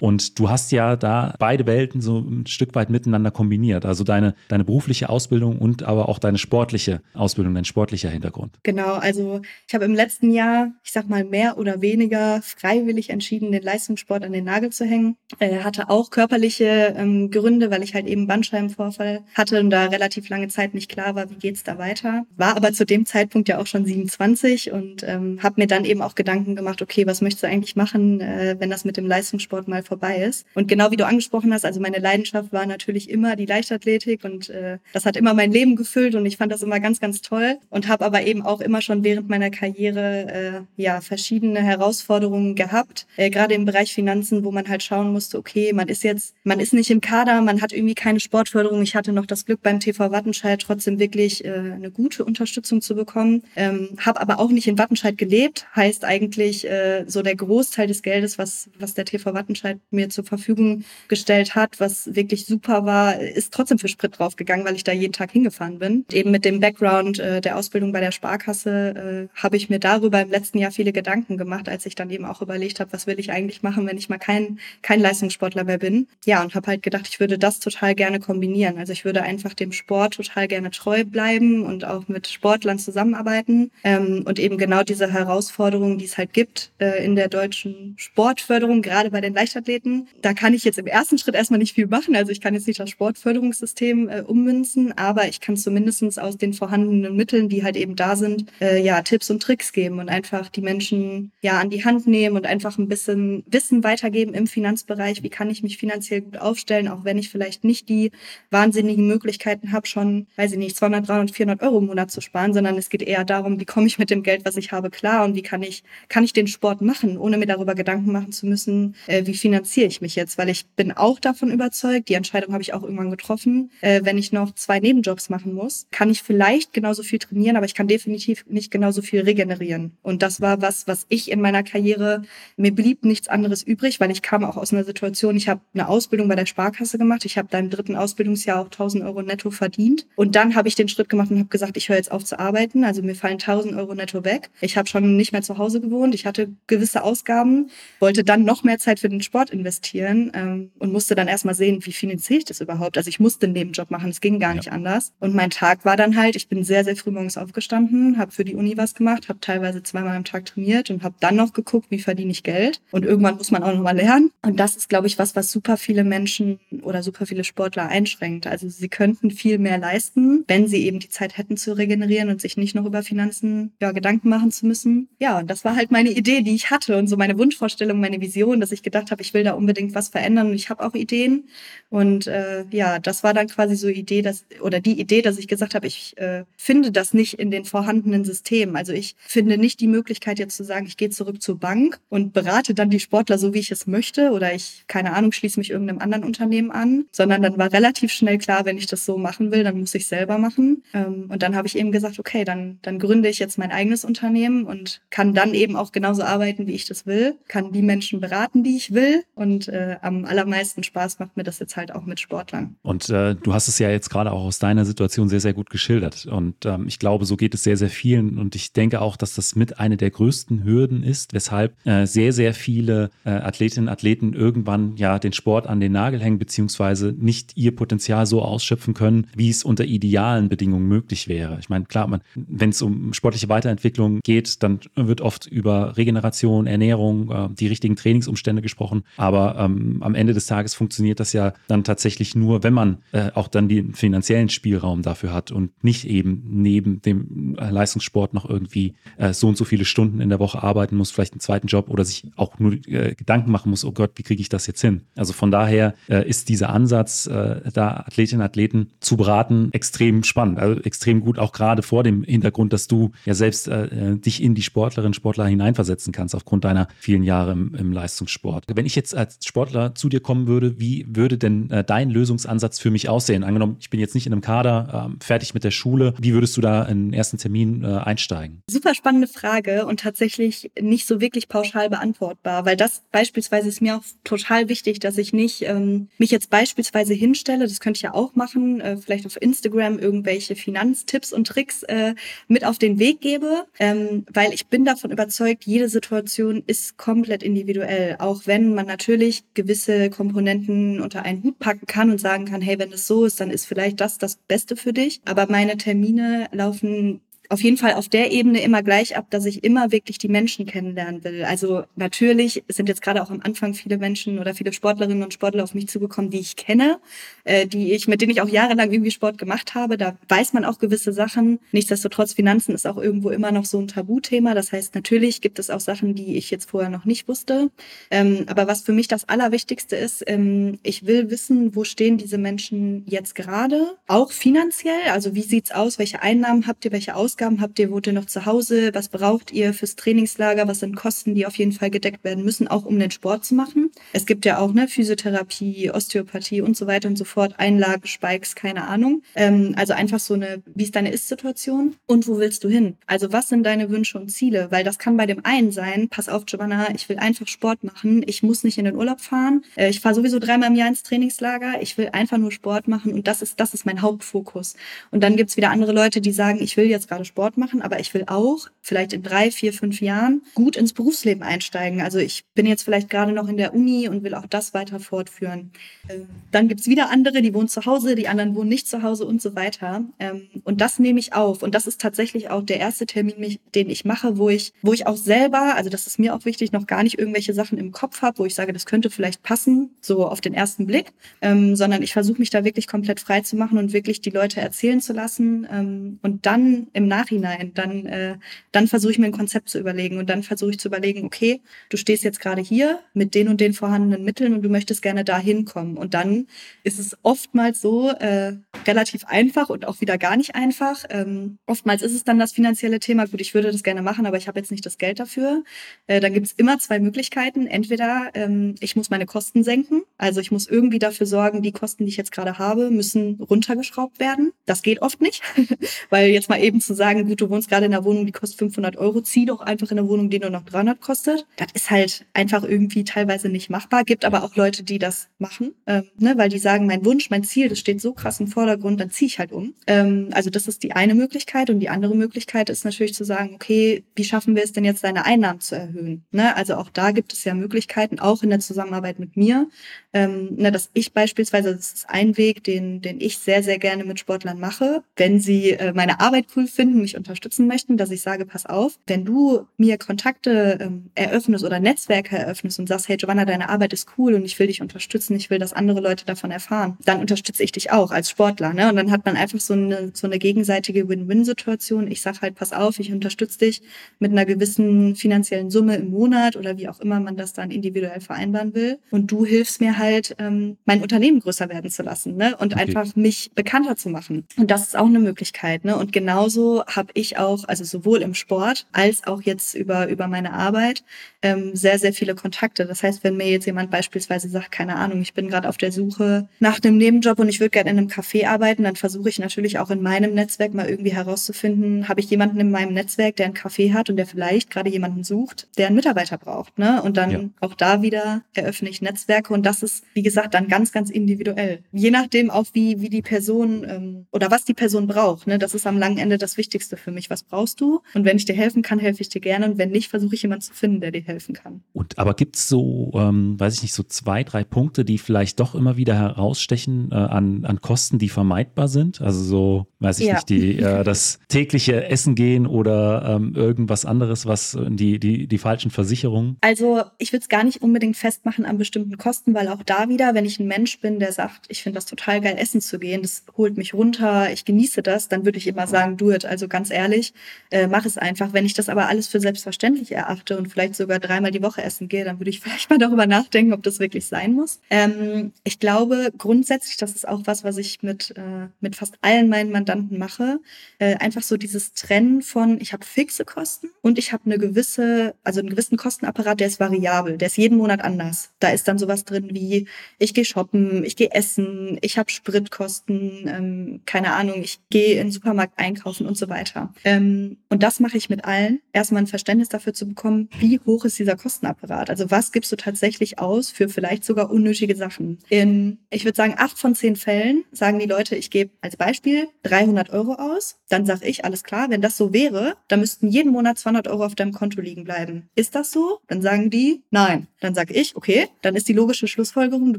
Und 0.00 0.38
du 0.38 0.50
hast 0.50 0.72
ja 0.72 0.96
da 0.96 1.34
beide 1.38 1.66
Welten 1.66 2.00
so 2.00 2.18
ein 2.18 2.46
Stück 2.46 2.74
weit 2.74 2.90
miteinander 2.90 3.30
kombiniert. 3.30 3.84
Also 3.84 4.04
deine, 4.04 4.34
deine 4.48 4.64
berufliche 4.64 5.08
Ausbildung 5.08 5.58
und 5.58 5.82
aber 5.82 6.08
auch 6.08 6.18
deine 6.18 6.38
sportliche 6.38 7.00
Ausbildung, 7.14 7.54
dein 7.54 7.64
sportlicher 7.64 8.10
Hintergrund. 8.10 8.58
Genau, 8.62 8.94
also 8.94 9.40
ich 9.68 9.74
habe 9.74 9.84
im 9.84 9.94
letzten 9.94 10.30
Jahr, 10.30 10.72
ich 10.82 10.92
sag 10.92 11.08
mal, 11.08 11.24
mehr 11.24 11.58
oder 11.58 11.80
weniger 11.80 12.40
freiwillig 12.42 13.10
entschieden, 13.10 13.52
den 13.52 13.62
Leistungssport 13.62 14.24
an 14.24 14.32
den 14.32 14.44
Nagel 14.44 14.70
zu 14.70 14.84
hängen. 14.84 15.16
Äh, 15.38 15.58
hatte 15.58 15.90
auch 15.90 16.10
körperliche 16.10 16.94
ähm, 16.96 17.30
Gründe, 17.30 17.70
weil 17.70 17.82
ich 17.82 17.94
halt 17.94 18.06
eben 18.06 18.26
Bandscheibenvorfall 18.26 19.22
hatte 19.34 19.60
und 19.60 19.70
da 19.70 19.86
relativ 19.86 20.28
lange 20.28 20.48
Zeit 20.48 20.74
nicht 20.74 20.90
klar 20.90 21.14
war, 21.14 21.30
wie 21.30 21.36
geht's 21.36 21.64
da 21.64 21.78
weiter. 21.78 22.24
War 22.36 22.56
aber 22.56 22.72
zu 22.72 22.86
dem 22.86 23.06
Zeitpunkt 23.06 23.48
ja 23.48 23.58
auch 23.58 23.66
schon 23.66 23.84
27 23.84 24.72
und 24.72 25.02
ähm, 25.02 25.38
habe 25.42 25.60
mir 25.60 25.66
dann 25.66 25.84
eben 25.84 26.02
auch 26.02 26.14
Gedanken 26.14 26.56
gemacht, 26.56 26.82
okay, 26.82 27.06
was 27.06 27.20
möchtest 27.20 27.42
du 27.42 27.48
eigentlich 27.48 27.76
machen, 27.76 28.20
äh, 28.20 28.56
wenn 28.58 28.70
das 28.70 28.84
mit 28.84 28.96
dem 28.96 29.06
Leistungssport 29.06 29.33
mal 29.66 29.82
vorbei 29.82 30.18
ist? 30.22 30.46
Und 30.54 30.68
genau 30.68 30.90
wie 30.90 30.96
du 30.96 31.06
angesprochen 31.06 31.52
hast, 31.52 31.64
also 31.64 31.80
meine 31.80 31.98
Leidenschaft 31.98 32.52
war 32.52 32.66
natürlich 32.66 33.10
immer 33.10 33.36
die 33.36 33.46
Leichtathletik 33.46 34.24
und 34.24 34.48
äh, 34.50 34.78
das 34.92 35.06
hat 35.06 35.16
immer 35.16 35.34
mein 35.34 35.52
Leben 35.52 35.76
gefüllt 35.76 36.14
und 36.14 36.26
ich 36.26 36.36
fand 36.36 36.52
das 36.52 36.62
immer 36.62 36.80
ganz, 36.80 37.00
ganz 37.00 37.22
toll 37.22 37.56
und 37.70 37.88
habe 37.88 38.04
aber 38.04 38.22
eben 38.22 38.42
auch 38.42 38.60
immer 38.60 38.80
schon 38.82 39.04
während 39.04 39.28
meiner 39.28 39.50
Karriere 39.50 40.66
äh, 40.76 40.82
ja 40.82 41.00
verschiedene 41.00 41.60
Herausforderungen 41.60 42.54
gehabt, 42.54 43.06
äh, 43.16 43.30
gerade 43.30 43.54
im 43.54 43.64
Bereich 43.64 43.94
Finanzen, 43.94 44.44
wo 44.44 44.50
man 44.50 44.68
halt 44.68 44.82
schauen 44.82 45.12
musste, 45.12 45.38
okay, 45.38 45.72
man 45.72 45.88
ist 45.88 46.04
jetzt, 46.04 46.34
man 46.44 46.60
ist 46.60 46.72
nicht 46.72 46.90
im 46.90 47.00
Kader, 47.00 47.40
man 47.42 47.60
hat 47.62 47.72
irgendwie 47.72 47.94
keine 47.94 48.20
Sportförderung. 48.20 48.82
Ich 48.82 48.94
hatte 48.94 49.12
noch 49.12 49.26
das 49.26 49.46
Glück 49.46 49.62
beim 49.62 49.80
TV 49.80 50.10
Wattenscheid 50.10 50.60
trotzdem 50.60 50.98
wirklich 50.98 51.44
äh, 51.44 51.50
eine 51.50 51.90
gute 51.90 52.24
Unterstützung 52.24 52.80
zu 52.80 52.94
bekommen, 52.94 53.42
ähm, 53.56 53.90
habe 53.98 54.20
aber 54.20 54.38
auch 54.38 54.50
nicht 54.50 54.66
in 54.66 54.78
Wattenscheid 54.78 55.16
gelebt, 55.16 55.66
heißt 55.74 56.04
eigentlich 56.04 56.68
äh, 56.68 57.04
so 57.06 57.22
der 57.22 57.36
Großteil 57.36 57.86
des 57.86 58.02
Geldes, 58.02 58.38
was 58.38 58.68
was 58.78 58.94
der 58.94 59.04
TV 59.04 59.23
Wattenscheid 59.32 59.78
mir 59.90 60.10
zur 60.10 60.24
Verfügung 60.24 60.84
gestellt 61.08 61.54
hat, 61.54 61.80
was 61.80 62.14
wirklich 62.14 62.44
super 62.44 62.84
war, 62.84 63.18
ist 63.18 63.54
trotzdem 63.54 63.78
für 63.78 63.88
Sprit 63.88 64.18
draufgegangen, 64.18 64.66
weil 64.66 64.76
ich 64.76 64.84
da 64.84 64.92
jeden 64.92 65.12
Tag 65.12 65.30
hingefahren 65.30 65.78
bin. 65.78 66.04
Eben 66.12 66.30
mit 66.30 66.44
dem 66.44 66.60
Background 66.60 67.18
äh, 67.18 67.40
der 67.40 67.56
Ausbildung 67.56 67.92
bei 67.92 68.00
der 68.00 68.12
Sparkasse 68.12 69.30
äh, 69.32 69.40
habe 69.40 69.56
ich 69.56 69.70
mir 69.70 69.78
darüber 69.78 70.20
im 70.20 70.30
letzten 70.30 70.58
Jahr 70.58 70.72
viele 70.72 70.92
Gedanken 70.92 71.36
gemacht, 71.38 71.68
als 71.68 71.86
ich 71.86 71.94
dann 71.94 72.10
eben 72.10 72.24
auch 72.24 72.42
überlegt 72.42 72.80
habe, 72.80 72.92
was 72.92 73.06
will 73.06 73.18
ich 73.18 73.30
eigentlich 73.30 73.62
machen, 73.62 73.86
wenn 73.86 73.96
ich 73.96 74.08
mal 74.08 74.18
kein, 74.18 74.58
kein 74.82 75.00
Leistungssportler 75.00 75.64
mehr 75.64 75.78
bin. 75.78 76.08
Ja, 76.24 76.42
und 76.42 76.54
habe 76.54 76.66
halt 76.66 76.82
gedacht, 76.82 77.06
ich 77.08 77.20
würde 77.20 77.38
das 77.38 77.60
total 77.60 77.94
gerne 77.94 78.20
kombinieren. 78.20 78.78
Also 78.78 78.92
ich 78.92 79.04
würde 79.04 79.22
einfach 79.22 79.54
dem 79.54 79.72
Sport 79.72 80.14
total 80.14 80.48
gerne 80.48 80.70
treu 80.70 81.04
bleiben 81.04 81.62
und 81.62 81.84
auch 81.84 82.08
mit 82.08 82.26
Sportlern 82.26 82.78
zusammenarbeiten 82.78 83.70
ähm, 83.84 84.24
und 84.26 84.38
eben 84.38 84.58
genau 84.58 84.82
diese 84.82 85.12
Herausforderungen, 85.12 85.98
die 85.98 86.04
es 86.04 86.18
halt 86.18 86.32
gibt 86.32 86.72
äh, 86.78 87.04
in 87.04 87.16
der 87.16 87.28
deutschen 87.28 87.94
Sportförderung, 87.96 88.82
gerade 88.82 89.12
bei 89.14 89.22
den 89.22 89.32
Leichtathleten. 89.32 90.08
Da 90.20 90.34
kann 90.34 90.52
ich 90.52 90.64
jetzt 90.64 90.78
im 90.78 90.86
ersten 90.86 91.16
Schritt 91.16 91.34
erstmal 91.34 91.58
nicht 91.58 91.74
viel 91.74 91.86
machen. 91.86 92.14
Also 92.14 92.30
ich 92.30 92.42
kann 92.42 92.52
jetzt 92.52 92.66
nicht 92.66 92.80
das 92.80 92.90
Sportförderungssystem 92.90 94.08
äh, 94.10 94.20
ummünzen, 94.20 94.92
aber 94.98 95.26
ich 95.26 95.40
kann 95.40 95.56
zumindestens 95.56 96.18
aus 96.18 96.36
den 96.36 96.52
vorhandenen 96.52 97.16
Mitteln, 97.16 97.48
die 97.48 97.64
halt 97.64 97.76
eben 97.76 97.96
da 97.96 98.16
sind, 98.16 98.46
äh, 98.60 98.82
ja, 98.82 99.00
Tipps 99.00 99.30
und 99.30 99.42
Tricks 99.42 99.72
geben 99.72 99.98
und 99.98 100.10
einfach 100.10 100.50
die 100.50 100.60
Menschen 100.60 101.32
ja 101.40 101.58
an 101.58 101.70
die 101.70 101.84
Hand 101.84 102.06
nehmen 102.06 102.36
und 102.36 102.46
einfach 102.46 102.76
ein 102.76 102.88
bisschen 102.88 103.42
Wissen 103.46 103.82
weitergeben 103.82 104.34
im 104.34 104.46
Finanzbereich. 104.46 105.22
Wie 105.22 105.30
kann 105.30 105.48
ich 105.48 105.62
mich 105.62 105.78
finanziell 105.78 106.20
gut 106.20 106.36
aufstellen, 106.36 106.88
auch 106.88 107.04
wenn 107.04 107.16
ich 107.16 107.30
vielleicht 107.30 107.64
nicht 107.64 107.88
die 107.88 108.10
wahnsinnigen 108.50 109.06
Möglichkeiten 109.06 109.72
habe, 109.72 109.86
schon, 109.86 110.26
weiß 110.36 110.52
ich 110.52 110.58
nicht, 110.58 110.76
200, 110.76 111.08
300, 111.08 111.30
400 111.30 111.62
Euro 111.62 111.78
im 111.78 111.86
Monat 111.86 112.10
zu 112.10 112.20
sparen, 112.20 112.52
sondern 112.52 112.76
es 112.76 112.90
geht 112.90 113.02
eher 113.02 113.24
darum, 113.24 113.60
wie 113.60 113.64
komme 113.64 113.86
ich 113.86 113.98
mit 113.98 114.10
dem 114.10 114.22
Geld, 114.22 114.44
was 114.44 114.56
ich 114.56 114.72
habe, 114.72 114.90
klar 114.90 115.24
und 115.24 115.36
wie 115.36 115.42
kann 115.42 115.62
ich, 115.62 115.84
kann 116.08 116.24
ich 116.24 116.32
den 116.32 116.48
Sport 116.48 116.82
machen, 116.82 117.16
ohne 117.16 117.38
mir 117.38 117.46
darüber 117.46 117.74
Gedanken 117.74 117.94
Gedanken 117.94 118.12
machen 118.12 118.32
zu 118.32 118.46
müssen, 118.46 118.94
äh, 119.06 119.26
wie 119.26 119.34
finanziere 119.34 119.86
ich 119.86 120.00
mich 120.00 120.16
jetzt? 120.16 120.38
Weil 120.38 120.48
ich 120.48 120.66
bin 120.76 120.92
auch 120.92 121.20
davon 121.20 121.50
überzeugt, 121.50 122.08
die 122.08 122.14
Entscheidung 122.14 122.52
habe 122.52 122.62
ich 122.62 122.74
auch 122.74 122.82
irgendwann 122.82 123.10
getroffen, 123.10 123.70
äh, 123.80 124.00
wenn 124.04 124.18
ich 124.18 124.32
noch 124.32 124.54
zwei 124.54 124.80
Nebenjobs 124.80 125.30
machen 125.30 125.54
muss, 125.54 125.86
kann 125.90 126.10
ich 126.10 126.22
vielleicht 126.22 126.72
genauso 126.72 127.02
viel 127.02 127.18
trainieren, 127.18 127.56
aber 127.56 127.66
ich 127.66 127.74
kann 127.74 127.88
definitiv 127.88 128.44
nicht 128.48 128.70
genauso 128.70 129.02
viel 129.02 129.22
regenerieren. 129.22 129.96
Und 130.02 130.22
das 130.22 130.40
war 130.40 130.60
was, 130.62 130.86
was 130.86 131.06
ich 131.08 131.30
in 131.30 131.40
meiner 131.40 131.62
Karriere, 131.62 132.22
mir 132.56 132.74
blieb 132.74 133.04
nichts 133.04 133.28
anderes 133.28 133.62
übrig, 133.62 134.00
weil 134.00 134.10
ich 134.10 134.22
kam 134.22 134.44
auch 134.44 134.56
aus 134.56 134.72
einer 134.72 134.84
Situation, 134.84 135.36
ich 135.36 135.48
habe 135.48 135.60
eine 135.74 135.88
Ausbildung 135.88 136.28
bei 136.28 136.36
der 136.36 136.46
Sparkasse 136.46 136.98
gemacht, 136.98 137.24
ich 137.24 137.38
habe 137.38 137.48
da 137.50 137.58
im 137.58 137.70
dritten 137.70 137.96
Ausbildungsjahr 137.96 138.60
auch 138.60 138.66
1000 138.66 139.04
Euro 139.04 139.22
netto 139.22 139.50
verdient 139.50 140.06
und 140.16 140.36
dann 140.36 140.54
habe 140.54 140.68
ich 140.68 140.74
den 140.74 140.88
Schritt 140.88 141.08
gemacht 141.08 141.30
und 141.30 141.38
habe 141.38 141.48
gesagt, 141.48 141.76
ich 141.76 141.88
höre 141.88 141.96
jetzt 141.96 142.12
auf 142.12 142.24
zu 142.24 142.38
arbeiten, 142.38 142.84
also 142.84 143.02
mir 143.02 143.14
fallen 143.14 143.34
1000 143.34 143.74
Euro 143.74 143.94
netto 143.94 144.24
weg. 144.24 144.50
Ich 144.60 144.76
habe 144.76 144.88
schon 144.88 145.16
nicht 145.16 145.32
mehr 145.32 145.42
zu 145.42 145.58
Hause 145.58 145.80
gewohnt, 145.80 146.14
ich 146.14 146.26
hatte 146.26 146.48
gewisse 146.66 147.02
Ausgaben, 147.02 147.70
wollte 148.00 148.24
dann 148.24 148.44
noch 148.44 148.64
mehr 148.64 148.78
Zeit 148.78 148.93
für 149.00 149.08
den 149.08 149.22
Sport 149.22 149.50
investieren 149.50 150.30
ähm, 150.34 150.70
und 150.78 150.92
musste 150.92 151.14
dann 151.14 151.28
erstmal 151.28 151.54
sehen, 151.54 151.84
wie 151.84 151.92
finanziere 151.92 152.38
ich 152.38 152.44
das 152.44 152.60
überhaupt. 152.60 152.96
Also 152.96 153.08
ich 153.08 153.20
musste 153.20 153.46
einen 153.46 153.52
Nebenjob 153.54 153.90
machen, 153.90 154.10
es 154.10 154.20
ging 154.20 154.38
gar 154.38 154.50
ja. 154.50 154.56
nicht 154.56 154.72
anders. 154.72 155.12
Und 155.20 155.34
mein 155.34 155.50
Tag 155.50 155.84
war 155.84 155.96
dann 155.96 156.16
halt, 156.16 156.36
ich 156.36 156.48
bin 156.48 156.64
sehr, 156.64 156.84
sehr 156.84 156.96
früh 156.96 157.10
morgens 157.10 157.36
aufgestanden, 157.36 158.18
habe 158.18 158.32
für 158.32 158.44
die 158.44 158.54
Uni 158.54 158.76
was 158.76 158.94
gemacht, 158.94 159.28
habe 159.28 159.40
teilweise 159.40 159.82
zweimal 159.82 160.16
am 160.16 160.24
Tag 160.24 160.44
trainiert 160.46 160.90
und 160.90 161.02
habe 161.02 161.14
dann 161.20 161.36
noch 161.36 161.52
geguckt, 161.52 161.90
wie 161.90 161.98
verdiene 161.98 162.30
ich 162.30 162.42
Geld. 162.42 162.80
Und 162.90 163.04
irgendwann 163.04 163.36
muss 163.36 163.50
man 163.50 163.62
auch 163.62 163.74
nochmal 163.74 163.96
lernen. 163.96 164.30
Und 164.42 164.58
das 164.60 164.76
ist, 164.76 164.88
glaube 164.88 165.06
ich, 165.06 165.18
was, 165.18 165.36
was 165.36 165.50
super 165.50 165.76
viele 165.76 166.04
Menschen 166.04 166.58
oder 166.82 167.02
super 167.02 167.26
viele 167.26 167.44
Sportler 167.44 167.88
einschränkt. 167.88 168.46
Also 168.46 168.68
sie 168.68 168.88
könnten 168.88 169.30
viel 169.30 169.58
mehr 169.58 169.78
leisten, 169.78 170.44
wenn 170.48 170.66
sie 170.66 170.84
eben 170.86 170.98
die 170.98 171.08
Zeit 171.08 171.36
hätten 171.36 171.56
zu 171.56 171.76
regenerieren 171.76 172.28
und 172.28 172.40
sich 172.40 172.56
nicht 172.56 172.74
noch 172.74 172.86
über 172.86 173.02
Finanzen 173.02 173.72
ja, 173.80 173.92
Gedanken 173.92 174.28
machen 174.28 174.50
zu 174.50 174.66
müssen. 174.66 175.08
Ja, 175.18 175.38
und 175.38 175.50
das 175.50 175.64
war 175.64 175.76
halt 175.76 175.90
meine 175.90 176.10
Idee, 176.10 176.42
die 176.42 176.54
ich 176.54 176.70
hatte 176.70 176.98
und 176.98 177.06
so 177.06 177.16
meine 177.16 177.38
Wunschvorstellung, 177.38 178.00
meine 178.00 178.20
Vision, 178.20 178.60
dass 178.60 178.72
ich 178.74 178.82
gedacht 178.82 179.10
habe, 179.10 179.22
ich 179.22 179.34
will 179.34 179.44
da 179.44 179.52
unbedingt 179.52 179.94
was 179.94 180.08
verändern 180.08 180.48
und 180.48 180.54
ich 180.54 180.70
habe 180.70 180.84
auch 180.84 180.94
Ideen. 180.94 181.48
Und 181.90 182.26
äh, 182.26 182.64
ja, 182.70 182.98
das 182.98 183.22
war 183.22 183.34
dann 183.34 183.48
quasi 183.48 183.76
so 183.76 183.88
Idee, 183.88 184.22
dass 184.22 184.44
oder 184.60 184.80
die 184.80 185.00
Idee, 185.00 185.22
dass 185.22 185.38
ich 185.38 185.48
gesagt 185.48 185.74
habe, 185.74 185.86
ich 185.86 186.16
äh, 186.18 186.44
finde 186.56 186.92
das 186.92 187.14
nicht 187.14 187.38
in 187.38 187.50
den 187.50 187.64
vorhandenen 187.64 188.24
Systemen. 188.24 188.76
Also 188.76 188.92
ich 188.92 189.14
finde 189.18 189.58
nicht 189.58 189.80
die 189.80 189.88
Möglichkeit 189.88 190.38
jetzt 190.38 190.56
zu 190.56 190.64
sagen, 190.64 190.86
ich 190.86 190.96
gehe 190.96 191.10
zurück 191.10 191.40
zur 191.40 191.58
Bank 191.58 192.00
und 192.08 192.32
berate 192.32 192.74
dann 192.74 192.90
die 192.90 193.00
Sportler 193.00 193.38
so, 193.38 193.54
wie 193.54 193.60
ich 193.60 193.70
es 193.70 193.86
möchte 193.86 194.30
oder 194.30 194.54
ich 194.54 194.84
keine 194.88 195.14
Ahnung 195.14 195.32
schließe 195.32 195.58
mich 195.58 195.70
irgendeinem 195.70 196.00
anderen 196.00 196.24
Unternehmen 196.24 196.70
an, 196.70 197.06
sondern 197.12 197.42
dann 197.42 197.58
war 197.58 197.72
relativ 197.72 198.12
schnell 198.12 198.38
klar, 198.38 198.64
wenn 198.64 198.78
ich 198.78 198.86
das 198.86 199.04
so 199.04 199.16
machen 199.16 199.52
will, 199.52 199.64
dann 199.64 199.78
muss 199.78 199.94
ich 199.94 200.06
selber 200.06 200.38
machen. 200.38 200.82
Ähm, 200.92 201.26
und 201.28 201.42
dann 201.42 201.56
habe 201.56 201.68
ich 201.68 201.78
eben 201.78 201.92
gesagt, 201.92 202.18
okay, 202.18 202.44
dann 202.44 202.78
dann 202.82 202.98
gründe 202.98 203.28
ich 203.28 203.38
jetzt 203.38 203.58
mein 203.58 203.70
eigenes 203.70 204.04
Unternehmen 204.04 204.64
und 204.64 205.00
kann 205.10 205.34
dann 205.34 205.54
eben 205.54 205.76
auch 205.76 205.92
genauso 205.92 206.22
arbeiten, 206.22 206.66
wie 206.66 206.72
ich 206.72 206.86
das 206.86 207.06
will, 207.06 207.36
kann 207.48 207.72
die 207.72 207.82
Menschen 207.82 208.20
beraten, 208.20 208.62
die 208.64 208.76
ich 208.76 208.92
will 208.92 209.24
und 209.34 209.68
äh, 209.68 209.96
am 210.02 210.24
allermeisten 210.24 210.82
Spaß 210.82 211.18
macht 211.18 211.36
mir 211.36 211.44
das 211.44 211.58
jetzt 211.58 211.76
halt 211.76 211.92
auch 211.94 212.04
mit 212.04 212.20
Sportlern. 212.20 212.76
Und 212.82 213.08
äh, 213.10 213.34
du 213.34 213.54
hast 213.54 213.68
es 213.68 213.78
ja 213.78 213.90
jetzt 213.90 214.10
gerade 214.10 214.32
auch 214.32 214.44
aus 214.44 214.58
deiner 214.58 214.84
Situation 214.84 215.28
sehr, 215.28 215.40
sehr 215.40 215.52
gut 215.52 215.70
geschildert. 215.70 216.26
Und 216.26 216.66
ähm, 216.66 216.86
ich 216.88 216.98
glaube, 216.98 217.24
so 217.24 217.36
geht 217.36 217.54
es 217.54 217.62
sehr, 217.62 217.76
sehr 217.76 217.90
vielen. 217.90 218.38
Und 218.38 218.54
ich 218.54 218.72
denke 218.72 219.00
auch, 219.00 219.16
dass 219.16 219.34
das 219.34 219.54
mit 219.56 219.78
eine 219.78 219.96
der 219.96 220.10
größten 220.10 220.64
Hürden 220.64 221.02
ist, 221.02 221.34
weshalb 221.34 221.74
äh, 221.86 222.06
sehr, 222.06 222.32
sehr 222.32 222.54
viele 222.54 223.10
äh, 223.24 223.30
Athletinnen 223.30 223.88
und 223.88 223.92
Athleten 223.92 224.32
irgendwann 224.32 224.96
ja 224.96 225.18
den 225.18 225.32
Sport 225.32 225.66
an 225.66 225.80
den 225.80 225.92
Nagel 225.92 226.20
hängen, 226.20 226.38
beziehungsweise 226.38 227.14
nicht 227.16 227.56
ihr 227.56 227.74
Potenzial 227.74 228.26
so 228.26 228.42
ausschöpfen 228.42 228.94
können, 228.94 229.28
wie 229.36 229.50
es 229.50 229.64
unter 229.64 229.84
idealen 229.84 230.48
Bedingungen 230.48 230.88
möglich 230.88 231.28
wäre. 231.28 231.58
Ich 231.60 231.68
meine, 231.68 231.84
klar, 231.84 232.20
wenn 232.34 232.70
es 232.70 232.82
um 232.82 233.12
sportliche 233.12 233.48
Weiterentwicklung 233.48 234.20
geht, 234.24 234.62
dann 234.62 234.80
wird 234.94 235.20
oft 235.20 235.46
über 235.46 235.96
Regeneration, 235.96 236.66
Ernährung, 236.66 237.30
äh, 237.30 237.48
die 237.54 237.66
richtigen 237.66 237.96
Trainingsumstände 237.96 238.53
gesprochen. 238.62 239.04
Aber 239.16 239.56
ähm, 239.58 240.02
am 240.02 240.14
Ende 240.14 240.34
des 240.34 240.46
Tages 240.46 240.74
funktioniert 240.74 241.20
das 241.20 241.32
ja 241.32 241.52
dann 241.68 241.84
tatsächlich 241.84 242.34
nur, 242.34 242.62
wenn 242.62 242.74
man 242.74 242.98
äh, 243.12 243.30
auch 243.34 243.48
dann 243.48 243.68
den 243.68 243.94
finanziellen 243.94 244.48
Spielraum 244.48 245.02
dafür 245.02 245.32
hat 245.32 245.50
und 245.50 245.82
nicht 245.82 246.06
eben 246.06 246.42
neben 246.46 247.02
dem 247.02 247.56
äh, 247.58 247.70
Leistungssport 247.70 248.34
noch 248.34 248.48
irgendwie 248.48 248.94
äh, 249.16 249.32
so 249.32 249.48
und 249.48 249.56
so 249.56 249.64
viele 249.64 249.84
Stunden 249.84 250.20
in 250.20 250.28
der 250.28 250.38
Woche 250.38 250.62
arbeiten 250.62 250.96
muss, 250.96 251.10
vielleicht 251.10 251.32
einen 251.32 251.40
zweiten 251.40 251.66
Job 251.66 251.88
oder 251.88 252.04
sich 252.04 252.30
auch 252.36 252.58
nur 252.58 252.72
äh, 252.86 253.14
Gedanken 253.14 253.50
machen 253.50 253.70
muss, 253.70 253.84
oh 253.84 253.92
Gott, 253.92 254.12
wie 254.16 254.22
kriege 254.22 254.40
ich 254.40 254.48
das 254.48 254.66
jetzt 254.66 254.80
hin? 254.80 255.02
Also 255.16 255.32
von 255.32 255.50
daher 255.50 255.94
äh, 256.08 256.28
ist 256.28 256.48
dieser 256.48 256.70
Ansatz, 256.70 257.26
äh, 257.26 257.60
da 257.72 258.04
Athletinnen 258.06 258.40
und 258.40 258.46
Athleten 258.46 258.90
zu 259.00 259.16
beraten, 259.16 259.70
extrem 259.72 260.24
spannend, 260.24 260.58
also 260.58 260.80
extrem 260.82 261.20
gut, 261.20 261.38
auch 261.38 261.52
gerade 261.52 261.82
vor 261.82 262.02
dem 262.02 262.22
Hintergrund, 262.22 262.72
dass 262.72 262.88
du 262.88 263.12
ja 263.24 263.34
selbst 263.34 263.70
dich 263.70 264.42
in 264.42 264.54
die 264.54 264.62
Sportlerinnen 264.62 265.14
Sportler 265.14 265.46
hineinversetzen 265.46 266.12
kannst 266.12 266.34
aufgrund 266.34 266.64
deiner 266.64 266.88
vielen 266.98 267.22
Jahre 267.22 267.52
im, 267.52 267.74
im 267.74 267.92
Leistungssport. 267.92 268.43
Wenn 268.44 268.86
ich 268.86 268.94
jetzt 268.94 269.14
als 269.14 269.38
Sportler 269.44 269.94
zu 269.94 270.08
dir 270.08 270.20
kommen 270.20 270.46
würde, 270.46 270.78
wie 270.78 271.06
würde 271.08 271.38
denn 271.38 271.70
äh, 271.70 271.84
dein 271.84 272.10
Lösungsansatz 272.10 272.78
für 272.78 272.90
mich 272.90 273.08
aussehen? 273.08 273.44
Angenommen, 273.44 273.76
ich 273.80 273.90
bin 273.90 274.00
jetzt 274.00 274.14
nicht 274.14 274.26
in 274.26 274.32
einem 274.32 274.42
Kader, 274.42 275.10
äh, 275.10 275.24
fertig 275.24 275.54
mit 275.54 275.64
der 275.64 275.70
Schule. 275.70 276.14
Wie 276.20 276.32
würdest 276.32 276.56
du 276.56 276.60
da 276.60 276.84
in 276.84 277.06
den 277.06 277.12
ersten 277.12 277.38
Termin 277.38 277.84
äh, 277.84 277.86
einsteigen? 277.86 278.62
Super 278.68 278.94
spannende 278.94 279.26
Frage 279.26 279.86
und 279.86 280.00
tatsächlich 280.00 280.70
nicht 280.80 281.06
so 281.06 281.20
wirklich 281.20 281.48
pauschal 281.48 281.88
beantwortbar, 281.90 282.64
weil 282.66 282.76
das 282.76 283.02
beispielsweise 283.12 283.68
ist 283.68 283.80
mir 283.80 283.96
auch 283.96 284.04
total 284.24 284.68
wichtig, 284.68 285.00
dass 285.00 285.18
ich 285.18 285.32
nicht 285.32 285.62
ähm, 285.62 286.08
mich 286.18 286.30
jetzt 286.30 286.50
beispielsweise 286.50 287.14
hinstelle, 287.14 287.66
das 287.66 287.80
könnte 287.80 287.98
ich 287.98 288.02
ja 288.02 288.14
auch 288.14 288.34
machen, 288.34 288.80
äh, 288.80 288.96
vielleicht 288.96 289.26
auf 289.26 289.40
Instagram 289.40 289.98
irgendwelche 289.98 290.56
Finanztipps 290.56 291.32
und 291.32 291.46
Tricks 291.46 291.82
äh, 291.84 292.14
mit 292.48 292.64
auf 292.64 292.78
den 292.78 292.98
Weg 292.98 293.20
gebe, 293.20 293.64
ähm, 293.78 294.26
weil 294.32 294.52
ich 294.52 294.66
bin 294.66 294.84
davon 294.84 295.10
überzeugt, 295.10 295.64
jede 295.64 295.88
Situation 295.88 296.62
ist 296.66 296.96
komplett 296.96 297.42
individuell, 297.42 298.16
auch 298.18 298.33
wenn 298.46 298.74
man 298.74 298.86
natürlich 298.86 299.44
gewisse 299.54 300.10
Komponenten 300.10 301.00
unter 301.00 301.22
einen 301.22 301.42
Hut 301.42 301.58
packen 301.58 301.86
kann 301.86 302.10
und 302.10 302.20
sagen 302.20 302.44
kann, 302.44 302.60
hey, 302.60 302.78
wenn 302.78 302.92
es 302.92 303.06
so 303.06 303.24
ist, 303.24 303.40
dann 303.40 303.50
ist 303.50 303.66
vielleicht 303.66 304.00
das 304.00 304.18
das 304.18 304.36
Beste 304.36 304.76
für 304.76 304.92
dich. 304.92 305.20
Aber 305.24 305.46
meine 305.48 305.76
Termine 305.76 306.48
laufen 306.52 307.20
auf 307.50 307.62
jeden 307.62 307.76
Fall 307.76 307.94
auf 307.94 308.08
der 308.08 308.32
Ebene 308.32 308.62
immer 308.62 308.82
gleich 308.82 309.16
ab, 309.16 309.26
dass 309.30 309.44
ich 309.44 309.64
immer 309.64 309.92
wirklich 309.92 310.18
die 310.18 310.28
Menschen 310.28 310.66
kennenlernen 310.66 311.24
will. 311.24 311.44
Also 311.44 311.84
natürlich 311.96 312.64
sind 312.68 312.88
jetzt 312.88 313.02
gerade 313.02 313.22
auch 313.22 313.30
am 313.30 313.40
Anfang 313.42 313.74
viele 313.74 313.98
Menschen 313.98 314.38
oder 314.38 314.54
viele 314.54 314.72
Sportlerinnen 314.72 315.22
und 315.22 315.34
Sportler 315.34 315.62
auf 315.62 315.74
mich 315.74 315.88
zugekommen, 315.88 316.30
die 316.30 316.40
ich 316.40 316.56
kenne, 316.56 316.98
äh, 317.44 317.66
die 317.66 317.92
ich, 317.92 318.08
mit 318.08 318.20
denen 318.20 318.32
ich 318.32 318.40
auch 318.40 318.48
jahrelang 318.48 318.90
irgendwie 318.90 319.10
Sport 319.10 319.38
gemacht 319.38 319.74
habe. 319.74 319.96
Da 319.98 320.16
weiß 320.28 320.52
man 320.54 320.64
auch 320.64 320.78
gewisse 320.78 321.12
Sachen. 321.12 321.60
Nichtsdestotrotz, 321.72 322.32
Finanzen 322.32 322.74
ist 322.74 322.86
auch 322.86 322.96
irgendwo 322.96 323.30
immer 323.30 323.52
noch 323.52 323.66
so 323.66 323.78
ein 323.78 323.88
Tabuthema. 323.88 324.54
Das 324.54 324.72
heißt, 324.72 324.94
natürlich 324.94 325.40
gibt 325.40 325.58
es 325.58 325.70
auch 325.70 325.80
Sachen, 325.80 326.14
die 326.14 326.36
ich 326.36 326.50
jetzt 326.50 326.70
vorher 326.70 326.90
noch 326.90 327.04
nicht 327.04 327.28
wusste. 327.28 327.70
Ähm, 328.10 328.46
aber 328.48 328.66
was 328.66 328.82
für 328.82 328.92
mich 328.92 329.08
das 329.08 329.28
Allerwichtigste 329.28 329.96
ist, 329.96 330.24
ähm, 330.26 330.78
ich 330.82 331.06
will 331.06 331.30
wissen, 331.30 331.76
wo 331.76 331.84
stehen 331.84 332.18
diese 332.18 332.38
Menschen 332.38 333.04
jetzt 333.06 333.34
gerade? 333.34 333.96
Auch 334.06 334.32
finanziell. 334.32 335.10
Also 335.12 335.34
wie 335.34 335.42
sieht's 335.42 335.70
aus? 335.70 335.98
Welche 335.98 336.22
Einnahmen 336.22 336.66
habt 336.66 336.84
ihr? 336.84 336.92
Welche 336.92 337.14
Ausgaben 337.14 337.33
Ausgaben 337.34 337.60
habt 337.60 337.80
ihr? 337.80 337.90
Wohnt 337.90 338.06
ihr 338.06 338.12
noch 338.12 338.26
zu 338.26 338.46
Hause? 338.46 338.94
Was 338.94 339.08
braucht 339.08 339.50
ihr 339.50 339.74
fürs 339.74 339.96
Trainingslager? 339.96 340.68
Was 340.68 340.78
sind 340.78 340.94
Kosten, 340.94 341.34
die 341.34 341.46
auf 341.46 341.58
jeden 341.58 341.72
Fall 341.72 341.90
gedeckt 341.90 342.22
werden 342.22 342.44
müssen, 342.44 342.68
auch 342.68 342.84
um 342.84 342.96
den 342.96 343.10
Sport 343.10 343.44
zu 343.44 343.56
machen? 343.56 343.90
Es 344.12 344.24
gibt 344.24 344.44
ja 344.44 344.58
auch 344.58 344.72
ne, 344.72 344.86
Physiotherapie, 344.86 345.90
Osteopathie 345.90 346.60
und 346.60 346.76
so 346.76 346.86
weiter 346.86 347.08
und 347.08 347.18
so 347.18 347.24
fort, 347.24 347.54
Einlagen, 347.58 348.06
Spikes, 348.06 348.54
keine 348.54 348.86
Ahnung. 348.86 349.22
Ähm, 349.34 349.74
also 349.76 349.94
einfach 349.94 350.20
so 350.20 350.34
eine, 350.34 350.62
wie 350.76 350.84
ist 350.84 350.94
deine 350.94 351.10
Ist-Situation 351.10 351.96
und 352.06 352.28
wo 352.28 352.38
willst 352.38 352.62
du 352.62 352.68
hin? 352.68 352.98
Also 353.08 353.32
was 353.32 353.48
sind 353.48 353.64
deine 353.64 353.90
Wünsche 353.90 354.16
und 354.16 354.30
Ziele? 354.30 354.68
Weil 354.70 354.84
das 354.84 355.00
kann 355.00 355.16
bei 355.16 355.26
dem 355.26 355.44
einen 355.44 355.72
sein, 355.72 356.08
pass 356.08 356.28
auf, 356.28 356.46
Giovanna, 356.46 356.94
ich 356.94 357.08
will 357.08 357.18
einfach 357.18 357.48
Sport 357.48 357.82
machen, 357.82 358.22
ich 358.28 358.44
muss 358.44 358.62
nicht 358.62 358.78
in 358.78 358.84
den 358.84 358.94
Urlaub 358.94 359.20
fahren, 359.20 359.64
äh, 359.74 359.90
ich 359.90 359.98
fahre 359.98 360.14
sowieso 360.14 360.38
dreimal 360.38 360.68
im 360.68 360.76
Jahr 360.76 360.86
ins 360.86 361.02
Trainingslager, 361.02 361.82
ich 361.82 361.98
will 361.98 362.10
einfach 362.12 362.38
nur 362.38 362.52
Sport 362.52 362.86
machen 362.86 363.12
und 363.12 363.26
das 363.26 363.42
ist, 363.42 363.58
das 363.58 363.74
ist 363.74 363.86
mein 363.86 364.02
Hauptfokus. 364.02 364.76
Und 365.10 365.24
dann 365.24 365.34
gibt's 365.34 365.56
wieder 365.56 365.70
andere 365.70 365.90
Leute, 365.90 366.20
die 366.20 366.30
sagen, 366.30 366.62
ich 366.62 366.76
will 366.76 366.86
jetzt 366.86 367.08
gerade 367.08 367.23
Sport 367.24 367.56
machen, 367.56 367.82
aber 367.82 368.00
ich 368.00 368.12
will 368.14 368.24
auch 368.26 368.68
vielleicht 368.82 369.12
in 369.12 369.22
drei, 369.22 369.50
vier, 369.50 369.72
fünf 369.72 370.00
Jahren 370.00 370.42
gut 370.54 370.76
ins 370.76 370.92
Berufsleben 370.92 371.42
einsteigen. 371.42 372.00
Also 372.00 372.18
ich 372.18 372.44
bin 372.54 372.66
jetzt 372.66 372.82
vielleicht 372.82 373.08
gerade 373.08 373.32
noch 373.32 373.48
in 373.48 373.56
der 373.56 373.74
Uni 373.74 374.08
und 374.08 374.22
will 374.22 374.34
auch 374.34 374.46
das 374.46 374.74
weiter 374.74 375.00
fortführen. 375.00 375.70
Ähm, 376.08 376.26
dann 376.50 376.68
gibt's 376.68 376.86
wieder 376.86 377.10
andere, 377.10 377.42
die 377.42 377.54
wohnen 377.54 377.68
zu 377.68 377.86
Hause, 377.86 378.14
die 378.14 378.28
anderen 378.28 378.54
wohnen 378.54 378.68
nicht 378.68 378.86
zu 378.86 379.02
Hause 379.02 379.24
und 379.24 379.40
so 379.40 379.54
weiter. 379.56 380.04
Ähm, 380.18 380.48
und 380.64 380.80
das 380.80 380.98
nehme 380.98 381.18
ich 381.18 381.32
auf. 381.32 381.62
Und 381.62 381.74
das 381.74 381.86
ist 381.86 382.00
tatsächlich 382.00 382.50
auch 382.50 382.62
der 382.62 382.78
erste 382.78 383.06
Termin, 383.06 383.58
den 383.74 383.90
ich 383.90 384.04
mache, 384.04 384.38
wo 384.38 384.48
ich, 384.50 384.72
wo 384.82 384.92
ich 384.92 385.06
auch 385.06 385.16
selber, 385.16 385.76
also 385.76 385.90
das 385.90 386.06
ist 386.06 386.18
mir 386.18 386.34
auch 386.34 386.44
wichtig, 386.44 386.72
noch 386.72 386.86
gar 386.86 387.02
nicht 387.02 387.18
irgendwelche 387.18 387.54
Sachen 387.54 387.78
im 387.78 387.92
Kopf 387.92 388.22
habe, 388.22 388.38
wo 388.38 388.44
ich 388.44 388.54
sage, 388.54 388.72
das 388.72 388.86
könnte 388.86 389.10
vielleicht 389.10 389.42
passen, 389.42 389.90
so 390.00 390.26
auf 390.26 390.40
den 390.40 390.54
ersten 390.54 390.86
Blick, 390.86 391.12
ähm, 391.40 391.76
sondern 391.76 392.02
ich 392.02 392.12
versuche 392.12 392.38
mich 392.38 392.50
da 392.50 392.64
wirklich 392.64 392.86
komplett 392.86 393.20
frei 393.20 393.40
zu 393.40 393.56
machen 393.56 393.78
und 393.78 393.92
wirklich 393.92 394.20
die 394.20 394.30
Leute 394.30 394.60
erzählen 394.60 395.00
zu 395.00 395.12
lassen 395.12 396.18
und 396.22 396.46
dann 396.46 396.88
im 396.92 397.08
Nachhinein. 397.16 397.72
Dann, 397.74 398.06
äh, 398.06 398.36
dann 398.72 398.88
versuche 398.88 399.12
ich 399.12 399.18
mir 399.18 399.26
ein 399.26 399.32
Konzept 399.32 399.68
zu 399.68 399.78
überlegen 399.78 400.18
und 400.18 400.28
dann 400.30 400.42
versuche 400.42 400.70
ich 400.70 400.78
zu 400.78 400.88
überlegen, 400.88 401.24
okay, 401.24 401.60
du 401.88 401.96
stehst 401.96 402.24
jetzt 402.24 402.40
gerade 402.40 402.62
hier 402.62 403.00
mit 403.12 403.34
den 403.34 403.48
und 403.48 403.60
den 403.60 403.72
vorhandenen 403.72 404.24
Mitteln 404.24 404.54
und 404.54 404.62
du 404.62 404.68
möchtest 404.68 405.02
gerne 405.02 405.24
da 405.24 405.38
hinkommen. 405.38 405.96
Und 405.96 406.14
dann 406.14 406.46
ist 406.82 406.98
es 406.98 407.16
oftmals 407.22 407.80
so 407.80 408.10
äh, 408.10 408.54
relativ 408.86 409.24
einfach 409.26 409.68
und 409.70 409.86
auch 409.86 410.00
wieder 410.00 410.18
gar 410.18 410.36
nicht 410.36 410.54
einfach. 410.54 411.04
Ähm, 411.10 411.58
oftmals 411.66 412.02
ist 412.02 412.14
es 412.14 412.24
dann 412.24 412.38
das 412.38 412.52
finanzielle 412.52 413.00
Thema. 413.00 413.26
Gut, 413.26 413.40
ich 413.40 413.54
würde 413.54 413.70
das 413.70 413.82
gerne 413.82 414.02
machen, 414.02 414.26
aber 414.26 414.36
ich 414.36 414.48
habe 414.48 414.58
jetzt 414.58 414.70
nicht 414.70 414.84
das 414.84 414.98
Geld 414.98 415.20
dafür. 415.20 415.62
Äh, 416.06 416.20
dann 416.20 416.32
gibt 416.32 416.46
es 416.46 416.52
immer 416.52 416.78
zwei 416.78 416.98
Möglichkeiten. 416.98 417.66
Entweder 417.66 418.30
ähm, 418.34 418.74
ich 418.80 418.96
muss 418.96 419.10
meine 419.10 419.26
Kosten 419.26 419.64
senken, 419.64 420.02
also 420.18 420.40
ich 420.40 420.50
muss 420.50 420.66
irgendwie 420.66 420.98
dafür 420.98 421.26
sorgen, 421.26 421.62
die 421.62 421.72
Kosten, 421.72 422.04
die 422.04 422.10
ich 422.10 422.16
jetzt 422.16 422.32
gerade 422.32 422.58
habe, 422.58 422.90
müssen 422.90 423.40
runtergeschraubt 423.40 424.18
werden. 424.18 424.52
Das 424.66 424.82
geht 424.82 425.02
oft 425.02 425.20
nicht, 425.20 425.42
weil 426.10 426.30
jetzt 426.30 426.48
mal 426.48 426.60
eben 426.60 426.80
zu 426.80 426.94
sagen, 426.94 427.03
gut, 427.12 427.40
du 427.40 427.50
wohnst 427.50 427.68
gerade 427.68 427.86
in 427.86 427.94
einer 427.94 428.04
Wohnung, 428.04 428.26
die 428.26 428.32
kostet 428.32 428.58
500 428.58 428.96
Euro, 428.96 429.20
zieh 429.20 429.44
doch 429.44 429.60
einfach 429.60 429.90
in 429.90 429.98
eine 429.98 430.08
Wohnung, 430.08 430.30
die 430.30 430.38
nur 430.38 430.50
noch 430.50 430.64
300 430.64 431.00
kostet. 431.00 431.46
Das 431.56 431.68
ist 431.74 431.90
halt 431.90 432.26
einfach 432.32 432.64
irgendwie 432.64 433.04
teilweise 433.04 433.48
nicht 433.48 433.70
machbar. 433.70 434.04
Gibt 434.04 434.24
aber 434.24 434.44
auch 434.44 434.56
Leute, 434.56 434.82
die 434.82 434.98
das 434.98 435.28
machen, 435.38 435.74
ähm, 435.86 436.04
ne, 436.18 436.34
weil 436.36 436.48
die 436.48 436.58
sagen, 436.58 436.86
mein 436.86 437.04
Wunsch, 437.04 437.30
mein 437.30 437.44
Ziel, 437.44 437.68
das 437.68 437.78
steht 437.78 438.00
so 438.00 438.12
krass 438.12 438.40
im 438.40 438.46
Vordergrund, 438.46 439.00
dann 439.00 439.10
ziehe 439.10 439.26
ich 439.26 439.38
halt 439.38 439.52
um. 439.52 439.74
Ähm, 439.86 440.28
also 440.32 440.50
das 440.50 440.68
ist 440.68 440.82
die 440.82 440.92
eine 440.92 441.14
Möglichkeit 441.14 441.70
und 441.70 441.80
die 441.80 441.88
andere 441.88 442.14
Möglichkeit 442.14 442.70
ist 442.70 442.84
natürlich 442.84 443.14
zu 443.14 443.24
sagen, 443.24 443.54
okay, 443.54 444.04
wie 444.14 444.24
schaffen 444.24 444.56
wir 444.56 444.62
es 444.62 444.72
denn 444.72 444.84
jetzt, 444.84 445.04
deine 445.04 445.24
Einnahmen 445.24 445.60
zu 445.60 445.76
erhöhen? 445.76 446.24
Ne? 446.30 446.56
Also 446.56 446.76
auch 446.76 446.90
da 446.90 447.10
gibt 447.10 447.32
es 447.32 447.44
ja 447.44 447.54
Möglichkeiten, 447.54 448.18
auch 448.18 448.42
in 448.42 448.50
der 448.50 448.60
Zusammenarbeit 448.60 449.18
mit 449.18 449.36
mir, 449.36 449.68
ähm, 450.12 450.54
ne, 450.56 450.70
dass 450.70 450.90
ich 450.94 451.12
beispielsweise, 451.12 451.74
das 451.74 451.92
ist 451.92 452.10
ein 452.10 452.36
Weg, 452.36 452.64
den, 452.64 453.02
den 453.02 453.20
ich 453.20 453.38
sehr, 453.38 453.62
sehr 453.62 453.78
gerne 453.78 454.04
mit 454.04 454.20
Sportlern 454.20 454.60
mache, 454.60 455.02
wenn 455.16 455.40
sie 455.40 455.72
äh, 455.72 455.92
meine 455.92 456.20
Arbeit 456.20 456.46
cool 456.56 456.66
finden, 456.66 456.93
mich 457.00 457.16
unterstützen 457.16 457.66
möchten, 457.66 457.96
dass 457.96 458.10
ich 458.10 458.22
sage, 458.22 458.46
pass 458.46 458.66
auf, 458.66 458.98
wenn 459.06 459.24
du 459.24 459.66
mir 459.76 459.98
Kontakte 459.98 460.78
ähm, 460.80 461.10
eröffnest 461.14 461.64
oder 461.64 461.80
Netzwerke 461.80 462.38
eröffnest 462.38 462.78
und 462.78 462.88
sagst, 462.88 463.08
hey 463.08 463.16
Giovanna, 463.16 463.44
deine 463.44 463.68
Arbeit 463.68 463.92
ist 463.92 464.08
cool 464.16 464.34
und 464.34 464.44
ich 464.44 464.58
will 464.58 464.68
dich 464.68 464.80
unterstützen, 464.80 465.36
ich 465.36 465.50
will, 465.50 465.58
dass 465.58 465.72
andere 465.72 466.00
Leute 466.00 466.24
davon 466.24 466.50
erfahren, 466.50 466.96
dann 467.04 467.20
unterstütze 467.20 467.62
ich 467.62 467.72
dich 467.72 467.92
auch 467.92 468.10
als 468.10 468.30
Sportler. 468.30 468.72
Ne? 468.72 468.88
Und 468.88 468.96
dann 468.96 469.10
hat 469.10 469.24
man 469.26 469.36
einfach 469.36 469.60
so 469.60 469.74
eine, 469.74 470.10
so 470.14 470.26
eine 470.26 470.38
gegenseitige 470.38 471.08
Win-Win-Situation. 471.08 472.10
Ich 472.10 472.22
sage 472.22 472.38
halt, 472.42 472.54
pass 472.54 472.72
auf, 472.72 472.98
ich 472.98 473.12
unterstütze 473.12 473.58
dich 473.58 473.82
mit 474.18 474.32
einer 474.32 474.44
gewissen 474.44 475.16
finanziellen 475.16 475.70
Summe 475.70 475.96
im 475.96 476.10
Monat 476.10 476.56
oder 476.56 476.78
wie 476.78 476.88
auch 476.88 477.00
immer 477.00 477.20
man 477.20 477.36
das 477.36 477.52
dann 477.52 477.70
individuell 477.70 478.20
vereinbaren 478.20 478.74
will. 478.74 478.98
Und 479.10 479.30
du 479.30 479.44
hilfst 479.44 479.80
mir 479.80 479.98
halt 479.98 480.04
halt, 480.04 480.36
ähm, 480.38 480.76
mein 480.84 481.02
Unternehmen 481.02 481.40
größer 481.40 481.68
werden 481.68 481.90
zu 481.90 482.02
lassen 482.02 482.36
ne? 482.36 482.56
und 482.56 482.74
okay. 482.74 482.82
einfach 482.82 483.16
mich 483.16 483.50
bekannter 483.54 483.96
zu 483.96 484.08
machen. 484.08 484.46
Und 484.56 484.70
das 484.70 484.82
ist 484.82 484.96
auch 484.96 485.06
eine 485.06 485.18
Möglichkeit. 485.18 485.84
Ne? 485.84 485.96
Und 485.96 486.12
genauso 486.12 486.83
habe 486.86 487.10
ich 487.14 487.36
auch, 487.38 487.64
also 487.64 487.84
sowohl 487.84 488.22
im 488.22 488.34
Sport 488.34 488.86
als 488.92 489.26
auch 489.26 489.42
jetzt 489.42 489.74
über, 489.74 490.08
über 490.08 490.26
meine 490.28 490.52
Arbeit, 490.52 491.04
ähm, 491.42 491.74
sehr, 491.74 491.98
sehr 491.98 492.12
viele 492.12 492.34
Kontakte. 492.34 492.86
Das 492.86 493.02
heißt, 493.02 493.24
wenn 493.24 493.36
mir 493.36 493.50
jetzt 493.50 493.66
jemand 493.66 493.90
beispielsweise 493.90 494.48
sagt, 494.48 494.72
keine 494.72 494.96
Ahnung, 494.96 495.20
ich 495.20 495.34
bin 495.34 495.48
gerade 495.48 495.68
auf 495.68 495.76
der 495.76 495.92
Suche 495.92 496.48
nach 496.60 496.80
einem 496.82 496.96
Nebenjob 496.96 497.38
und 497.38 497.48
ich 497.48 497.60
würde 497.60 497.70
gerne 497.70 497.90
in 497.90 497.98
einem 497.98 498.08
Café 498.08 498.46
arbeiten, 498.46 498.84
dann 498.84 498.96
versuche 498.96 499.28
ich 499.28 499.38
natürlich 499.38 499.78
auch 499.78 499.90
in 499.90 500.02
meinem 500.02 500.34
Netzwerk 500.34 500.74
mal 500.74 500.88
irgendwie 500.88 501.12
herauszufinden, 501.12 502.08
habe 502.08 502.20
ich 502.20 502.30
jemanden 502.30 502.60
in 502.60 502.70
meinem 502.70 502.94
Netzwerk, 502.94 503.36
der 503.36 503.46
ein 503.46 503.54
Café 503.54 503.92
hat 503.92 504.10
und 504.10 504.16
der 504.16 504.26
vielleicht 504.26 504.70
gerade 504.70 504.90
jemanden 504.90 505.24
sucht, 505.24 505.68
der 505.76 505.88
einen 505.88 505.96
Mitarbeiter 505.96 506.38
braucht. 506.38 506.78
Ne? 506.78 507.02
Und 507.02 507.16
dann 507.16 507.30
ja. 507.30 507.40
auch 507.60 507.74
da 507.74 508.02
wieder 508.02 508.42
eröffne 508.54 508.88
ich 508.88 509.02
Netzwerke 509.02 509.52
und 509.52 509.64
das 509.66 509.82
ist 509.82 510.04
wie 510.14 510.22
gesagt, 510.22 510.54
dann 510.54 510.68
ganz, 510.68 510.92
ganz 510.92 511.10
individuell. 511.10 511.80
Je 511.92 512.10
nachdem 512.10 512.50
auch, 512.50 512.66
wie, 512.72 513.00
wie 513.00 513.08
die 513.08 513.22
Person 513.22 513.84
ähm, 513.88 514.26
oder 514.30 514.50
was 514.50 514.64
die 514.64 514.74
Person 514.74 515.06
braucht. 515.06 515.46
Ne? 515.46 515.58
Das 515.58 515.74
ist 515.74 515.86
am 515.86 515.98
langen 515.98 516.18
Ende 516.18 516.38
das 516.38 516.56
Wichtigste 516.56 516.73
für 516.96 517.10
mich. 517.10 517.30
Was 517.30 517.42
brauchst 517.42 517.80
du? 517.80 518.00
Und 518.14 518.24
wenn 518.24 518.36
ich 518.36 518.44
dir 518.44 518.54
helfen 518.54 518.82
kann, 518.82 518.98
helfe 518.98 519.22
ich 519.22 519.28
dir 519.28 519.40
gerne. 519.40 519.66
Und 519.66 519.78
wenn 519.78 519.90
nicht, 519.90 520.08
versuche 520.08 520.34
ich 520.34 520.42
jemanden 520.42 520.62
zu 520.62 520.74
finden, 520.74 521.00
der 521.00 521.10
dir 521.10 521.22
helfen 521.22 521.54
kann. 521.54 521.82
Und 521.92 522.18
aber 522.18 522.34
gibt 522.34 522.56
es 522.56 522.68
so, 522.68 523.10
ähm, 523.14 523.58
weiß 523.58 523.74
ich 523.74 523.82
nicht, 523.82 523.94
so 523.94 524.02
zwei, 524.02 524.44
drei 524.44 524.64
Punkte, 524.64 525.04
die 525.04 525.18
vielleicht 525.18 525.60
doch 525.60 525.74
immer 525.74 525.96
wieder 525.96 526.14
herausstechen 526.14 527.10
äh, 527.12 527.14
an, 527.14 527.64
an 527.64 527.80
Kosten, 527.80 528.18
die 528.18 528.28
vermeidbar 528.28 528.88
sind? 528.88 529.20
Also 529.20 529.42
so, 529.42 529.86
weiß 530.00 530.20
ich 530.20 530.26
ja. 530.26 530.34
nicht, 530.34 530.48
die, 530.48 530.78
äh, 530.78 531.04
das 531.04 531.38
tägliche 531.48 532.04
Essen 532.06 532.34
gehen 532.34 532.66
oder 532.66 533.36
ähm, 533.36 533.54
irgendwas 533.54 534.04
anderes, 534.04 534.46
was 534.46 534.76
die, 534.88 535.18
die, 535.18 535.46
die 535.46 535.58
falschen 535.58 535.90
Versicherungen? 535.90 536.56
Also 536.60 537.02
ich 537.18 537.32
würde 537.32 537.42
es 537.42 537.48
gar 537.48 537.64
nicht 537.64 537.82
unbedingt 537.82 538.16
festmachen 538.16 538.64
an 538.64 538.78
bestimmten 538.78 539.16
Kosten, 539.18 539.54
weil 539.54 539.68
auch 539.68 539.82
da 539.82 540.08
wieder, 540.08 540.34
wenn 540.34 540.44
ich 540.44 540.58
ein 540.58 540.66
Mensch 540.66 541.00
bin, 541.00 541.18
der 541.18 541.32
sagt, 541.32 541.66
ich 541.68 541.82
finde 541.82 541.96
das 541.96 542.06
total 542.06 542.40
geil, 542.40 542.56
essen 542.58 542.80
zu 542.80 542.98
gehen, 542.98 543.22
das 543.22 543.44
holt 543.56 543.76
mich 543.76 543.94
runter, 543.94 544.52
ich 544.52 544.64
genieße 544.64 545.02
das, 545.02 545.28
dann 545.28 545.44
würde 545.44 545.58
ich 545.58 545.66
immer 545.66 545.86
sagen, 545.86 546.16
do 546.16 546.32
it. 546.32 546.44
Also 546.64 546.68
ganz 546.70 546.90
ehrlich, 546.90 547.34
äh, 547.70 547.88
mach 547.88 548.06
es 548.06 548.16
einfach. 548.16 548.54
Wenn 548.54 548.64
ich 548.64 548.72
das 548.72 548.88
aber 548.88 549.08
alles 549.08 549.28
für 549.28 549.38
selbstverständlich 549.38 550.12
erachte 550.12 550.56
und 550.56 550.68
vielleicht 550.68 550.94
sogar 550.94 551.18
dreimal 551.18 551.50
die 551.50 551.62
Woche 551.62 551.82
essen 551.82 552.08
gehe, 552.08 552.24
dann 552.24 552.40
würde 552.40 552.48
ich 552.48 552.60
vielleicht 552.62 552.88
mal 552.88 552.98
darüber 552.98 553.26
nachdenken, 553.26 553.74
ob 553.74 553.82
das 553.82 553.98
wirklich 553.98 554.24
sein 554.24 554.54
muss. 554.54 554.80
Ähm, 554.88 555.52
ich 555.62 555.78
glaube 555.78 556.32
grundsätzlich, 556.38 556.96
das 556.96 557.12
ist 557.12 557.28
auch 557.28 557.42
was, 557.44 557.62
was 557.64 557.76
ich 557.76 558.02
mit, 558.02 558.30
äh, 558.38 558.68
mit 558.80 558.96
fast 558.96 559.16
allen 559.20 559.50
meinen 559.50 559.72
Mandanten 559.72 560.18
mache, 560.18 560.58
äh, 561.00 561.16
einfach 561.16 561.42
so 561.42 561.58
dieses 561.58 561.92
Trennen 561.92 562.40
von, 562.40 562.80
ich 562.80 562.94
habe 562.94 563.04
fixe 563.04 563.44
Kosten 563.44 563.90
und 564.00 564.18
ich 564.18 564.32
habe 564.32 564.46
eine 564.46 564.56
gewisse, 564.56 565.34
also 565.44 565.60
einen 565.60 565.68
gewissen 565.68 565.98
Kostenapparat, 565.98 566.60
der 566.60 566.68
ist 566.68 566.80
variabel, 566.80 567.36
der 567.36 567.48
ist 567.48 567.58
jeden 567.58 567.76
Monat 567.76 568.00
anders. 568.00 568.52
Da 568.58 568.70
ist 568.70 568.88
dann 568.88 568.96
sowas 568.96 569.26
drin 569.26 569.50
wie 569.52 569.86
ich 570.18 570.32
gehe 570.32 570.46
shoppen, 570.46 571.04
ich 571.04 571.16
gehe 571.16 571.30
essen, 571.32 571.98
ich 572.00 572.16
habe 572.16 572.30
Spritkosten, 572.30 573.48
ähm, 573.48 574.00
keine 574.06 574.32
Ahnung, 574.32 574.62
ich 574.62 574.80
gehe 574.88 575.20
in 575.20 575.26
den 575.26 575.30
Supermarkt 575.30 575.78
einkaufen 575.78 576.26
und 576.26 576.38
so 576.38 576.43
weiter. 576.48 576.92
Ähm, 577.04 577.58
und 577.68 577.82
das 577.82 578.00
mache 578.00 578.16
ich 578.16 578.30
mit 578.30 578.44
allen. 578.44 578.80
Erstmal 578.92 579.22
ein 579.22 579.26
Verständnis 579.26 579.68
dafür 579.68 579.94
zu 579.94 580.06
bekommen, 580.06 580.48
wie 580.58 580.78
hoch 580.78 581.04
ist 581.04 581.18
dieser 581.18 581.36
Kostenapparat? 581.36 582.10
Also 582.10 582.30
was 582.30 582.52
gibst 582.52 582.72
du 582.72 582.76
tatsächlich 582.76 583.38
aus 583.38 583.70
für 583.70 583.88
vielleicht 583.88 584.24
sogar 584.24 584.50
unnötige 584.50 584.96
Sachen? 584.96 585.38
In, 585.48 585.98
ich 586.10 586.24
würde 586.24 586.36
sagen, 586.36 586.54
acht 586.56 586.78
von 586.78 586.94
zehn 586.94 587.16
Fällen 587.16 587.64
sagen 587.72 587.98
die 587.98 588.06
Leute, 588.06 588.36
ich 588.36 588.50
gebe 588.50 588.70
als 588.80 588.96
Beispiel 588.96 589.48
300 589.62 590.10
Euro 590.10 590.34
aus. 590.34 590.76
Dann 590.88 591.06
sage 591.06 591.26
ich, 591.26 591.44
alles 591.44 591.64
klar, 591.64 591.90
wenn 591.90 592.00
das 592.00 592.16
so 592.16 592.32
wäre, 592.32 592.74
dann 592.88 593.00
müssten 593.00 593.28
jeden 593.28 593.52
Monat 593.52 593.78
200 593.78 594.08
Euro 594.08 594.24
auf 594.24 594.34
deinem 594.34 594.52
Konto 594.52 594.80
liegen 594.80 595.04
bleiben. 595.04 595.48
Ist 595.54 595.74
das 595.74 595.90
so? 595.90 596.20
Dann 596.28 596.42
sagen 596.42 596.70
die, 596.70 597.02
nein. 597.10 597.48
Dann 597.60 597.74
sage 597.74 597.94
ich, 597.94 598.16
okay, 598.16 598.48
dann 598.62 598.76
ist 598.76 598.88
die 598.88 598.92
logische 598.92 599.26
Schlussfolgerung, 599.26 599.92
du 599.92 599.98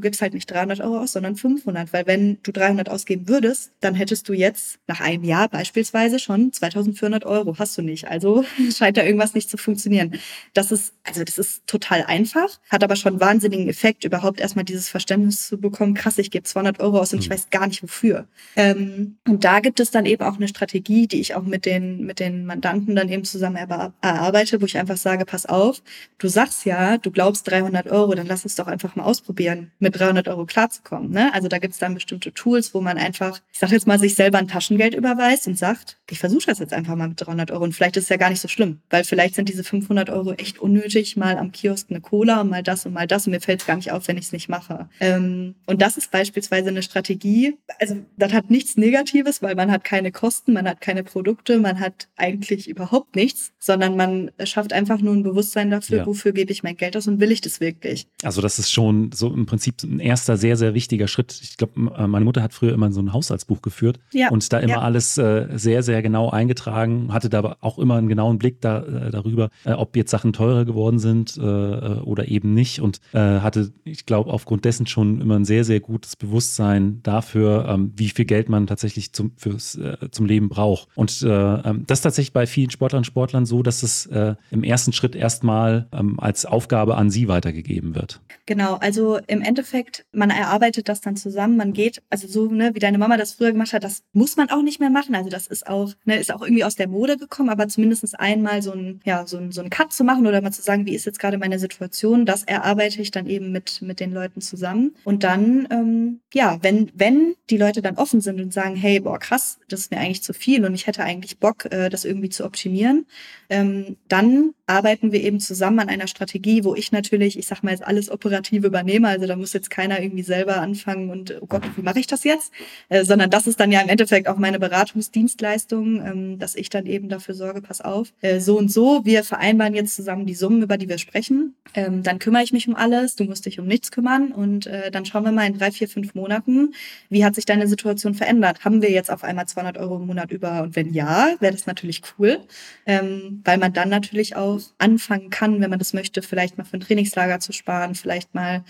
gibst 0.00 0.22
halt 0.22 0.34
nicht 0.34 0.50
300 0.50 0.80
Euro 0.80 0.98
aus, 0.98 1.12
sondern 1.12 1.36
500, 1.36 1.92
weil 1.92 2.06
wenn 2.06 2.38
du 2.42 2.52
300 2.52 2.88
ausgeben 2.88 3.28
würdest, 3.28 3.72
dann 3.80 3.94
hättest 3.94 4.28
du 4.28 4.32
jetzt 4.32 4.78
nach 4.86 5.00
einem 5.00 5.24
Jahr 5.24 5.48
beispielsweise 5.48 6.18
schon 6.18 6.35
2400 6.52 7.24
Euro. 7.24 7.58
Hast 7.58 7.76
du 7.78 7.82
nicht. 7.82 8.08
Also 8.08 8.44
scheint 8.76 8.96
da 8.96 9.02
irgendwas 9.02 9.34
nicht 9.34 9.50
zu 9.50 9.56
funktionieren. 9.56 10.18
Das 10.54 10.72
ist, 10.72 10.94
also 11.04 11.24
das 11.24 11.38
ist 11.38 11.66
total 11.66 12.04
einfach, 12.04 12.48
hat 12.70 12.84
aber 12.84 12.96
schon 12.96 13.14
einen 13.14 13.20
wahnsinnigen 13.20 13.68
Effekt, 13.68 14.04
überhaupt 14.04 14.40
erstmal 14.40 14.64
dieses 14.64 14.88
Verständnis 14.88 15.48
zu 15.48 15.58
bekommen, 15.58 15.94
krass, 15.94 16.18
ich 16.18 16.30
gebe 16.30 16.44
200 16.44 16.80
Euro 16.80 17.00
aus 17.00 17.12
und 17.12 17.20
ich 17.20 17.28
mhm. 17.28 17.34
weiß 17.34 17.50
gar 17.50 17.66
nicht 17.66 17.82
wofür. 17.82 18.26
Ähm, 18.56 19.16
und 19.26 19.44
da 19.44 19.60
gibt 19.60 19.80
es 19.80 19.90
dann 19.90 20.06
eben 20.06 20.22
auch 20.22 20.36
eine 20.36 20.48
Strategie, 20.48 21.06
die 21.06 21.20
ich 21.20 21.34
auch 21.34 21.42
mit 21.42 21.66
den, 21.66 22.04
mit 22.04 22.20
den 22.20 22.46
Mandanten 22.46 22.94
dann 22.96 23.08
eben 23.08 23.24
zusammen 23.24 23.56
erarbeite, 23.56 24.60
wo 24.60 24.66
ich 24.66 24.78
einfach 24.78 24.96
sage, 24.96 25.24
pass 25.24 25.46
auf, 25.46 25.82
du 26.18 26.28
sagst 26.28 26.64
ja, 26.64 26.98
du 26.98 27.10
glaubst 27.10 27.50
300 27.50 27.88
Euro, 27.88 28.14
dann 28.14 28.26
lass 28.26 28.44
es 28.44 28.54
doch 28.54 28.66
einfach 28.66 28.96
mal 28.96 29.04
ausprobieren 29.04 29.72
mit 29.78 29.98
300 29.98 30.28
Euro 30.28 30.46
klarzukommen. 30.46 31.10
Ne? 31.10 31.32
Also 31.34 31.48
da 31.48 31.58
gibt 31.58 31.74
es 31.74 31.80
dann 31.80 31.94
bestimmte 31.94 32.32
Tools, 32.32 32.74
wo 32.74 32.80
man 32.80 32.98
einfach, 32.98 33.40
ich 33.52 33.58
sage 33.58 33.72
jetzt 33.72 33.86
mal, 33.86 33.98
sich 33.98 34.14
selber 34.14 34.38
ein 34.38 34.48
Taschengeld 34.48 34.94
überweist 34.94 35.46
und 35.46 35.58
sagt, 35.58 35.98
ich 36.10 36.18
versuche 36.26 36.46
das 36.46 36.58
jetzt 36.58 36.72
einfach 36.72 36.96
mal 36.96 37.08
mit 37.08 37.20
300 37.20 37.52
Euro. 37.52 37.64
Und 37.64 37.72
vielleicht 37.72 37.96
ist 37.96 38.04
es 38.04 38.08
ja 38.08 38.16
gar 38.16 38.30
nicht 38.30 38.40
so 38.40 38.48
schlimm, 38.48 38.80
weil 38.90 39.04
vielleicht 39.04 39.36
sind 39.36 39.48
diese 39.48 39.62
500 39.62 40.10
Euro 40.10 40.32
echt 40.32 40.58
unnötig, 40.58 41.16
mal 41.16 41.38
am 41.38 41.52
Kiosk 41.52 41.88
eine 41.90 42.00
Cola 42.00 42.40
und 42.40 42.50
mal 42.50 42.62
das 42.62 42.84
und 42.84 42.92
mal 42.92 43.06
das 43.06 43.26
und 43.26 43.30
mir 43.32 43.40
fällt 43.40 43.60
es 43.60 43.66
gar 43.66 43.76
nicht 43.76 43.92
auf, 43.92 44.08
wenn 44.08 44.18
ich 44.18 44.26
es 44.26 44.32
nicht 44.32 44.48
mache. 44.48 44.88
Ähm, 44.98 45.54
und 45.66 45.82
das 45.82 45.96
ist 45.96 46.10
beispielsweise 46.10 46.70
eine 46.70 46.82
Strategie, 46.82 47.56
also 47.78 47.96
das 48.16 48.32
hat 48.32 48.50
nichts 48.50 48.76
Negatives, 48.76 49.40
weil 49.40 49.54
man 49.54 49.70
hat 49.70 49.84
keine 49.84 50.10
Kosten, 50.10 50.52
man 50.52 50.68
hat 50.68 50.80
keine 50.80 51.04
Produkte, 51.04 51.58
man 51.58 51.78
hat 51.78 52.08
eigentlich 52.16 52.68
überhaupt 52.68 53.14
nichts, 53.14 53.52
sondern 53.58 53.96
man 53.96 54.32
schafft 54.44 54.72
einfach 54.72 55.00
nur 55.00 55.14
ein 55.14 55.22
Bewusstsein 55.22 55.70
dafür, 55.70 55.98
ja. 55.98 56.06
wofür 56.06 56.32
gebe 56.32 56.50
ich 56.50 56.64
mein 56.64 56.76
Geld 56.76 56.96
aus 56.96 57.06
und 57.06 57.20
will 57.20 57.30
ich 57.30 57.40
das 57.40 57.60
wirklich. 57.60 58.08
Also 58.24 58.42
das 58.42 58.58
ist 58.58 58.72
schon 58.72 59.12
so 59.12 59.32
im 59.32 59.46
Prinzip 59.46 59.82
ein 59.84 60.00
erster 60.00 60.36
sehr, 60.36 60.56
sehr 60.56 60.74
wichtiger 60.74 61.06
Schritt. 61.06 61.38
Ich 61.40 61.56
glaube, 61.56 61.94
äh, 61.96 62.06
meine 62.08 62.24
Mutter 62.24 62.42
hat 62.42 62.52
früher 62.52 62.72
immer 62.72 62.90
so 62.90 63.00
ein 63.00 63.12
Haushaltsbuch 63.12 63.62
geführt 63.62 64.00
ja. 64.12 64.30
und 64.30 64.52
da 64.52 64.58
immer 64.58 64.74
ja. 64.74 64.80
alles 64.80 65.16
äh, 65.18 65.46
sehr, 65.54 65.82
sehr 65.82 66.02
genau 66.02 66.15
eingetragen, 66.24 67.12
hatte 67.12 67.28
da 67.28 67.56
auch 67.60 67.78
immer 67.78 67.96
einen 67.96 68.08
genauen 68.08 68.38
Blick 68.38 68.60
da, 68.60 68.82
äh, 68.82 69.10
darüber, 69.10 69.50
äh, 69.64 69.72
ob 69.72 69.96
jetzt 69.96 70.10
Sachen 70.10 70.32
teurer 70.32 70.64
geworden 70.64 70.98
sind 70.98 71.36
äh, 71.36 71.40
oder 71.40 72.28
eben 72.28 72.54
nicht 72.54 72.80
und 72.80 73.00
hatte, 73.12 73.72
ich 73.84 74.06
glaube, 74.06 74.30
aufgrund 74.30 74.64
dessen 74.64 74.86
schon 74.86 75.20
immer 75.20 75.36
ein 75.36 75.44
sehr, 75.44 75.64
sehr 75.64 75.80
gutes 75.80 76.16
Bewusstsein 76.16 77.00
dafür, 77.02 77.66
ähm, 77.68 77.92
wie 77.96 78.08
viel 78.08 78.24
Geld 78.24 78.48
man 78.48 78.66
tatsächlich 78.66 79.12
zum, 79.12 79.32
fürs, 79.36 79.78
zum 80.10 80.26
Leben 80.26 80.48
braucht. 80.48 80.88
Und 80.94 81.24
ähm, 81.26 81.84
das 81.86 81.98
ist 81.98 82.02
tatsächlich 82.02 82.32
bei 82.32 82.46
vielen 82.46 82.70
Sportlern 82.70 82.98
und 82.98 83.04
Sportlern 83.04 83.46
so, 83.46 83.62
dass 83.62 83.82
es 83.82 84.08
im 84.50 84.64
ersten 84.64 84.92
Schritt 84.92 85.14
erstmal 85.14 85.88
ähm, 85.92 86.18
als 86.20 86.46
Aufgabe 86.46 86.96
an 86.96 87.10
sie 87.10 87.28
weitergegeben 87.28 87.94
wird. 87.94 88.20
Genau, 88.46 88.74
also 88.74 89.18
im 89.26 89.42
Endeffekt, 89.42 90.06
man 90.12 90.30
erarbeitet 90.30 90.88
das 90.88 91.00
dann 91.00 91.16
zusammen, 91.16 91.56
man 91.56 91.72
geht, 91.72 92.02
also 92.10 92.28
so, 92.28 92.46
ne, 92.46 92.70
wie 92.74 92.78
deine 92.78 92.98
Mama 92.98 93.16
das 93.16 93.32
früher 93.32 93.52
gemacht 93.52 93.72
hat, 93.72 93.82
das 93.82 94.02
muss 94.12 94.36
man 94.36 94.50
auch 94.50 94.62
nicht 94.62 94.78
mehr 94.78 94.90
machen. 94.90 95.14
Also 95.14 95.30
das 95.30 95.46
ist 95.46 95.66
auch 95.66 95.92
ne, 96.06 96.18
ist 96.18 96.32
auch 96.32 96.42
irgendwie 96.42 96.64
aus 96.64 96.76
der 96.76 96.88
Mode 96.88 97.16
gekommen, 97.16 97.48
aber 97.48 97.68
zumindest 97.68 98.18
einmal 98.18 98.62
so 98.62 98.72
ein, 98.72 99.00
ja, 99.04 99.26
so 99.26 99.36
ein, 99.38 99.52
so 99.52 99.60
ein 99.60 99.70
Cut 99.70 99.92
zu 99.92 100.04
machen 100.04 100.26
oder 100.26 100.40
mal 100.40 100.52
zu 100.52 100.62
sagen, 100.62 100.86
wie 100.86 100.94
ist 100.94 101.06
jetzt 101.06 101.18
gerade 101.18 101.38
meine 101.38 101.58
Situation, 101.58 102.26
das 102.26 102.44
erarbeite 102.44 103.00
ich 103.02 103.10
dann 103.10 103.26
eben 103.26 103.52
mit, 103.52 103.82
mit 103.82 104.00
den 104.00 104.12
Leuten 104.12 104.40
zusammen. 104.40 104.94
Und 105.04 105.24
dann, 105.24 105.66
ähm, 105.70 106.20
ja, 106.32 106.58
wenn, 106.62 106.90
wenn 106.94 107.34
die 107.50 107.58
Leute 107.58 107.82
dann 107.82 107.96
offen 107.96 108.20
sind 108.20 108.40
und 108.40 108.52
sagen, 108.52 108.76
hey, 108.76 109.00
boah, 109.00 109.18
krass, 109.18 109.58
das 109.68 109.80
ist 109.80 109.90
mir 109.90 109.98
eigentlich 109.98 110.22
zu 110.22 110.32
viel 110.32 110.64
und 110.64 110.74
ich 110.74 110.86
hätte 110.86 111.02
eigentlich 111.02 111.38
Bock, 111.38 111.66
äh, 111.72 111.88
das 111.88 112.04
irgendwie 112.04 112.28
zu 112.28 112.44
optimieren, 112.44 113.06
ähm, 113.48 113.96
dann 114.08 114.54
arbeiten 114.66 115.12
wir 115.12 115.22
eben 115.22 115.38
zusammen 115.38 115.78
an 115.78 115.88
einer 115.88 116.08
Strategie, 116.08 116.64
wo 116.64 116.74
ich 116.74 116.90
natürlich, 116.90 117.38
ich 117.38 117.46
sag 117.46 117.62
mal 117.62 117.70
jetzt 117.70 117.84
alles 117.84 118.10
operativ 118.10 118.64
übernehme. 118.64 119.08
Also 119.08 119.26
da 119.26 119.36
muss 119.36 119.52
jetzt 119.52 119.70
keiner 119.70 120.00
irgendwie 120.00 120.24
selber 120.24 120.60
anfangen 120.60 121.10
und 121.10 121.38
oh 121.40 121.46
Gott, 121.46 121.62
wie 121.76 121.82
mache 121.82 122.00
ich 122.00 122.06
das 122.06 122.24
jetzt? 122.24 122.52
Äh, 122.88 123.04
sondern 123.04 123.30
das 123.30 123.46
ist 123.46 123.60
dann 123.60 123.70
ja 123.70 123.80
im 123.80 123.88
Endeffekt 123.88 124.28
auch 124.28 124.36
meine 124.36 124.58
Beratungsdienstleistung, 124.58 125.95
ähm, 126.04 126.38
dass 126.38 126.54
ich 126.54 126.70
dann 126.70 126.86
eben 126.86 127.08
dafür 127.08 127.34
sorge, 127.34 127.62
pass 127.62 127.80
auf, 127.80 128.12
äh, 128.20 128.40
so 128.40 128.58
und 128.58 128.70
so, 128.70 129.04
wir 129.04 129.24
vereinbaren 129.24 129.74
jetzt 129.74 129.94
zusammen 129.94 130.26
die 130.26 130.34
Summen, 130.34 130.62
über 130.62 130.78
die 130.78 130.88
wir 130.88 130.98
sprechen. 130.98 131.54
Ähm, 131.74 132.02
dann 132.02 132.18
kümmere 132.18 132.42
ich 132.42 132.52
mich 132.52 132.68
um 132.68 132.74
alles, 132.74 133.16
du 133.16 133.24
musst 133.24 133.46
dich 133.46 133.60
um 133.60 133.66
nichts 133.66 133.90
kümmern 133.90 134.32
und 134.32 134.66
äh, 134.66 134.90
dann 134.90 135.04
schauen 135.04 135.24
wir 135.24 135.32
mal 135.32 135.46
in 135.46 135.58
drei, 135.58 135.70
vier, 135.70 135.88
fünf 135.88 136.14
Monaten, 136.14 136.72
wie 137.08 137.24
hat 137.24 137.34
sich 137.34 137.44
deine 137.44 137.68
Situation 137.68 138.14
verändert? 138.14 138.64
Haben 138.64 138.82
wir 138.82 138.90
jetzt 138.90 139.10
auf 139.10 139.24
einmal 139.24 139.46
200 139.46 139.78
Euro 139.78 139.96
im 139.96 140.06
Monat 140.06 140.30
über? 140.30 140.62
Und 140.62 140.76
wenn 140.76 140.92
ja, 140.92 141.30
wäre 141.40 141.52
das 141.52 141.66
natürlich 141.66 142.02
cool, 142.18 142.38
ähm, 142.86 143.42
weil 143.44 143.58
man 143.58 143.72
dann 143.72 143.88
natürlich 143.88 144.36
auch 144.36 144.60
anfangen 144.78 145.30
kann, 145.30 145.60
wenn 145.60 145.70
man 145.70 145.78
das 145.78 145.92
möchte, 145.92 146.22
vielleicht 146.22 146.58
mal 146.58 146.64
für 146.64 146.76
ein 146.76 146.80
Trainingslager 146.80 147.40
zu 147.40 147.52
sparen, 147.52 147.94
vielleicht 147.94 148.34
mal 148.34 148.64